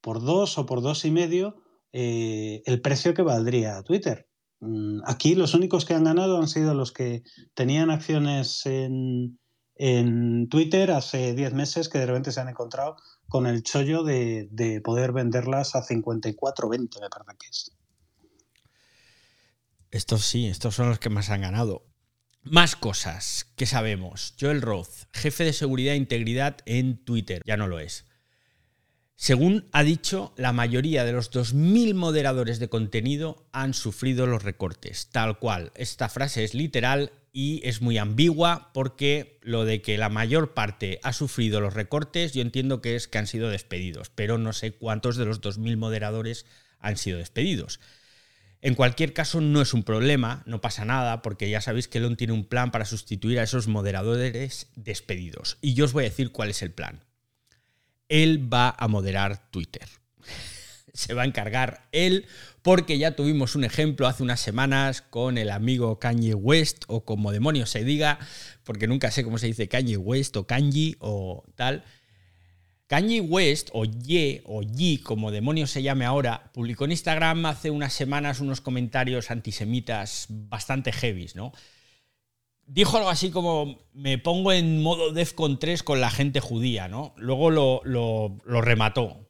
por 0.00 0.22
dos 0.22 0.58
o 0.58 0.66
por 0.66 0.82
dos 0.82 1.04
y 1.04 1.10
medio 1.10 1.56
eh, 1.92 2.62
el 2.66 2.80
precio 2.80 3.14
que 3.14 3.22
valdría 3.22 3.82
Twitter. 3.82 4.28
Mm, 4.60 5.00
aquí 5.06 5.34
los 5.34 5.54
únicos 5.54 5.84
que 5.84 5.94
han 5.94 6.04
ganado 6.04 6.38
han 6.38 6.48
sido 6.48 6.74
los 6.74 6.92
que 6.92 7.22
tenían 7.54 7.90
acciones 7.90 8.66
en, 8.66 9.38
en 9.76 10.48
Twitter 10.48 10.90
hace 10.90 11.34
10 11.34 11.54
meses 11.54 11.88
que 11.88 11.98
de 11.98 12.06
repente 12.06 12.32
se 12.32 12.40
han 12.40 12.48
encontrado 12.48 12.96
con 13.28 13.46
el 13.46 13.62
chollo 13.62 14.02
de, 14.02 14.48
de 14.50 14.80
poder 14.80 15.12
venderlas 15.12 15.74
a 15.74 15.82
54.20, 15.82 17.00
me 17.00 17.08
parece 17.08 17.36
que 17.38 17.46
es. 17.48 17.72
Estos 19.90 20.24
sí, 20.24 20.46
estos 20.46 20.74
son 20.74 20.90
los 20.90 20.98
que 20.98 21.08
más 21.08 21.30
han 21.30 21.40
ganado. 21.40 21.86
Más 22.42 22.76
cosas 22.76 23.52
que 23.56 23.66
sabemos. 23.66 24.34
Joel 24.40 24.62
Roth, 24.62 25.06
jefe 25.12 25.44
de 25.44 25.52
seguridad 25.52 25.94
e 25.94 25.98
integridad 25.98 26.58
en 26.66 27.04
Twitter, 27.04 27.42
ya 27.44 27.56
no 27.56 27.66
lo 27.66 27.78
es. 27.78 28.06
Según 29.20 29.68
ha 29.72 29.82
dicho, 29.82 30.32
la 30.36 30.52
mayoría 30.52 31.04
de 31.04 31.12
los 31.12 31.32
2.000 31.32 31.94
moderadores 31.94 32.60
de 32.60 32.68
contenido 32.68 33.48
han 33.50 33.74
sufrido 33.74 34.28
los 34.28 34.44
recortes, 34.44 35.08
tal 35.10 35.40
cual. 35.40 35.72
Esta 35.74 36.08
frase 36.08 36.44
es 36.44 36.54
literal 36.54 37.10
y 37.32 37.60
es 37.64 37.82
muy 37.82 37.98
ambigua 37.98 38.70
porque 38.72 39.40
lo 39.42 39.64
de 39.64 39.82
que 39.82 39.98
la 39.98 40.08
mayor 40.08 40.54
parte 40.54 41.00
ha 41.02 41.12
sufrido 41.12 41.60
los 41.60 41.74
recortes, 41.74 42.32
yo 42.32 42.42
entiendo 42.42 42.80
que 42.80 42.94
es 42.94 43.08
que 43.08 43.18
han 43.18 43.26
sido 43.26 43.50
despedidos, 43.50 44.10
pero 44.14 44.38
no 44.38 44.52
sé 44.52 44.70
cuántos 44.70 45.16
de 45.16 45.24
los 45.24 45.40
2.000 45.40 45.76
moderadores 45.76 46.46
han 46.78 46.96
sido 46.96 47.18
despedidos. 47.18 47.80
En 48.60 48.74
cualquier 48.74 49.12
caso, 49.12 49.40
no 49.40 49.62
es 49.62 49.72
un 49.72 49.84
problema, 49.84 50.42
no 50.46 50.60
pasa 50.60 50.84
nada, 50.84 51.22
porque 51.22 51.48
ya 51.48 51.60
sabéis 51.60 51.86
que 51.86 51.98
Elon 51.98 52.16
tiene 52.16 52.32
un 52.32 52.44
plan 52.44 52.72
para 52.72 52.84
sustituir 52.84 53.38
a 53.38 53.44
esos 53.44 53.68
moderadores 53.68 54.66
despedidos. 54.74 55.58
Y 55.60 55.74
yo 55.74 55.84
os 55.84 55.92
voy 55.92 56.04
a 56.04 56.08
decir 56.08 56.32
cuál 56.32 56.50
es 56.50 56.62
el 56.62 56.72
plan. 56.72 57.04
Él 58.08 58.52
va 58.52 58.74
a 58.76 58.88
moderar 58.88 59.50
Twitter. 59.50 59.86
Se 60.92 61.14
va 61.14 61.22
a 61.22 61.26
encargar 61.26 61.86
él, 61.92 62.26
porque 62.62 62.98
ya 62.98 63.14
tuvimos 63.14 63.54
un 63.54 63.62
ejemplo 63.62 64.08
hace 64.08 64.24
unas 64.24 64.40
semanas 64.40 65.02
con 65.02 65.38
el 65.38 65.50
amigo 65.50 66.00
Kanye 66.00 66.34
West, 66.34 66.84
o 66.88 67.04
como 67.04 67.30
demonios 67.30 67.70
se 67.70 67.84
diga, 67.84 68.18
porque 68.64 68.88
nunca 68.88 69.12
sé 69.12 69.22
cómo 69.22 69.38
se 69.38 69.46
dice 69.46 69.68
Kanye 69.68 69.96
West 69.96 70.36
o 70.36 70.48
Kanye 70.48 70.96
o 70.98 71.44
tal 71.54 71.84
Kanye 72.88 73.20
West, 73.20 73.70
o 73.72 73.84
Ye, 73.84 74.42
o 74.46 74.62
Yi, 74.62 74.98
como 74.98 75.30
demonios 75.30 75.70
se 75.70 75.82
llame 75.82 76.04
ahora, 76.04 76.50
publicó 76.52 76.86
en 76.86 76.90
Instagram 76.90 77.46
hace 77.46 77.70
unas 77.70 77.92
semanas 77.92 78.40
unos 78.40 78.60
comentarios 78.60 79.30
antisemitas 79.30 80.26
bastante 80.28 80.90
heavies, 80.90 81.36
¿no? 81.36 81.52
Dijo 82.66 82.96
algo 82.96 83.10
así 83.10 83.30
como, 83.30 83.78
me 83.92 84.18
pongo 84.18 84.52
en 84.52 84.82
modo 84.82 85.12
Defcon 85.12 85.58
3 85.58 85.82
con 85.82 86.00
la 86.00 86.10
gente 86.10 86.40
judía, 86.40 86.88
¿no? 86.88 87.14
Luego 87.16 87.50
lo 87.50 88.60
remató 88.62 89.27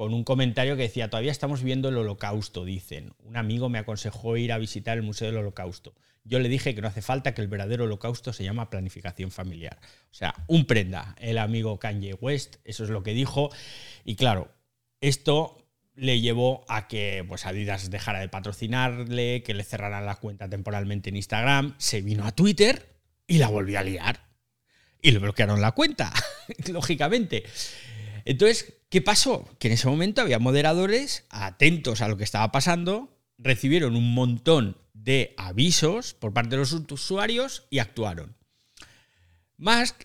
con 0.00 0.14
un 0.14 0.24
comentario 0.24 0.76
que 0.76 0.84
decía, 0.84 1.10
todavía 1.10 1.30
estamos 1.30 1.62
viendo 1.62 1.90
el 1.90 1.98
holocausto, 1.98 2.64
dicen. 2.64 3.12
Un 3.18 3.36
amigo 3.36 3.68
me 3.68 3.78
aconsejó 3.78 4.38
ir 4.38 4.50
a 4.50 4.56
visitar 4.56 4.96
el 4.96 5.02
Museo 5.02 5.26
del 5.26 5.36
Holocausto. 5.36 5.94
Yo 6.24 6.38
le 6.38 6.48
dije 6.48 6.74
que 6.74 6.80
no 6.80 6.88
hace 6.88 7.02
falta, 7.02 7.34
que 7.34 7.42
el 7.42 7.48
verdadero 7.48 7.84
holocausto 7.84 8.32
se 8.32 8.42
llama 8.42 8.70
planificación 8.70 9.30
familiar. 9.30 9.78
O 10.10 10.14
sea, 10.14 10.34
un 10.46 10.64
prenda, 10.64 11.14
el 11.18 11.36
amigo 11.36 11.78
Kanye 11.78 12.14
West, 12.14 12.56
eso 12.64 12.84
es 12.84 12.88
lo 12.88 13.02
que 13.02 13.12
dijo. 13.12 13.50
Y 14.02 14.14
claro, 14.16 14.50
esto 15.02 15.68
le 15.96 16.22
llevó 16.22 16.64
a 16.66 16.88
que 16.88 17.22
pues, 17.28 17.44
Adidas 17.44 17.90
dejara 17.90 18.20
de 18.20 18.30
patrocinarle, 18.30 19.42
que 19.42 19.52
le 19.52 19.64
cerraran 19.64 20.06
la 20.06 20.14
cuenta 20.14 20.48
temporalmente 20.48 21.10
en 21.10 21.16
Instagram, 21.16 21.74
se 21.76 22.00
vino 22.00 22.24
a 22.24 22.32
Twitter 22.32 22.88
y 23.26 23.36
la 23.36 23.48
volvió 23.48 23.78
a 23.78 23.82
liar. 23.82 24.30
Y 25.02 25.10
le 25.10 25.18
bloquearon 25.18 25.60
la 25.60 25.72
cuenta, 25.72 26.10
lógicamente. 26.72 27.44
Entonces, 28.24 28.74
¿qué 28.88 29.00
pasó? 29.00 29.48
Que 29.58 29.68
en 29.68 29.74
ese 29.74 29.88
momento 29.88 30.20
había 30.20 30.38
moderadores 30.38 31.24
atentos 31.30 32.00
a 32.00 32.08
lo 32.08 32.16
que 32.16 32.24
estaba 32.24 32.52
pasando, 32.52 33.16
recibieron 33.38 33.96
un 33.96 34.14
montón 34.14 34.76
de 34.92 35.34
avisos 35.36 36.14
por 36.14 36.32
parte 36.32 36.50
de 36.50 36.58
los 36.58 36.72
usuarios 36.72 37.64
y 37.70 37.78
actuaron. 37.78 38.36
Musk 39.56 40.04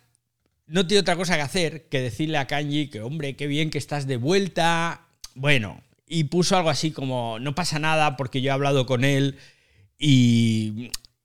no 0.68 0.88
tiene 0.88 1.02
otra 1.02 1.16
cosa 1.16 1.36
que 1.36 1.42
hacer 1.42 1.90
que 1.90 2.02
decirle 2.02 2.38
a 2.38 2.48
Kanji 2.48 2.90
que, 2.90 3.02
hombre, 3.02 3.36
qué 3.36 3.48
bien 3.48 3.70
que 3.70 3.78
estás 3.78 4.08
de 4.08 4.18
vuelta. 4.18 5.08
Bueno, 5.34 5.82
y 6.08 6.26
puso 6.26 6.58
algo 6.58 6.70
así 6.70 6.92
como, 6.92 7.40
no 7.40 7.56
pasa 7.56 7.80
nada 7.80 8.18
porque 8.18 8.42
yo 8.42 8.50
he 8.50 8.54
hablado 8.54 8.86
con 8.86 9.04
él 9.04 9.38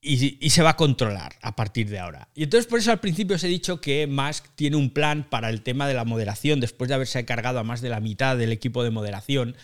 y, 0.02 0.50
se 0.50 0.62
va 0.62 0.70
a 0.70 0.76
controlar 0.76 1.34
a 1.42 1.56
partir 1.56 1.88
de 1.88 1.98
ahora. 1.98 2.28
Y 2.34 2.44
entonces 2.44 2.66
por 2.66 2.78
eso 2.78 2.90
al 2.90 3.00
principio 3.00 3.36
os 3.36 3.44
he 3.44 3.48
dicho 3.48 3.80
que 3.80 4.06
Musk 4.06 4.46
tiene 4.54 4.76
un 4.76 4.90
plan 4.90 5.26
para 5.28 5.50
el 5.50 5.62
tema 5.62 5.86
de 5.86 5.94
la 5.94 6.04
moderación 6.04 6.60
después 6.60 6.88
de 6.88 6.94
haberse 6.94 7.24
cargado 7.24 7.58
a 7.58 7.64
más 7.64 7.80
de 7.80 7.90
la 7.90 8.00
mitad 8.00 8.36
del 8.36 8.52
equipo 8.52 8.82
de 8.82 8.90
moderación. 8.90 9.56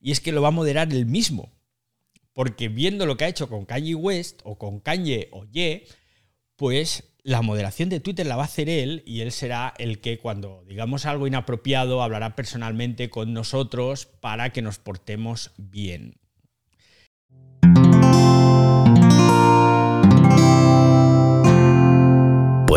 Y 0.00 0.12
es 0.12 0.20
que 0.20 0.32
lo 0.32 0.42
va 0.42 0.48
a 0.48 0.52
moderar 0.52 0.92
él 0.92 1.06
mismo 1.06 1.56
porque 2.36 2.68
viendo 2.68 3.06
lo 3.06 3.16
que 3.16 3.24
ha 3.24 3.28
hecho 3.28 3.48
con 3.48 3.64
Kanye 3.64 3.94
West 3.94 4.42
o 4.44 4.58
con 4.58 4.78
Kanye 4.78 5.30
o 5.32 5.46
Ye, 5.46 5.86
pues 6.56 7.04
la 7.22 7.40
moderación 7.40 7.88
de 7.88 7.98
Twitter 7.98 8.26
la 8.26 8.36
va 8.36 8.42
a 8.42 8.44
hacer 8.44 8.68
él 8.68 9.02
y 9.06 9.22
él 9.22 9.32
será 9.32 9.72
el 9.78 10.02
que 10.02 10.18
cuando 10.18 10.62
digamos 10.68 11.06
algo 11.06 11.26
inapropiado 11.26 12.02
hablará 12.02 12.36
personalmente 12.36 13.08
con 13.08 13.32
nosotros 13.32 14.04
para 14.04 14.50
que 14.50 14.60
nos 14.60 14.78
portemos 14.78 15.52
bien. 15.56 16.20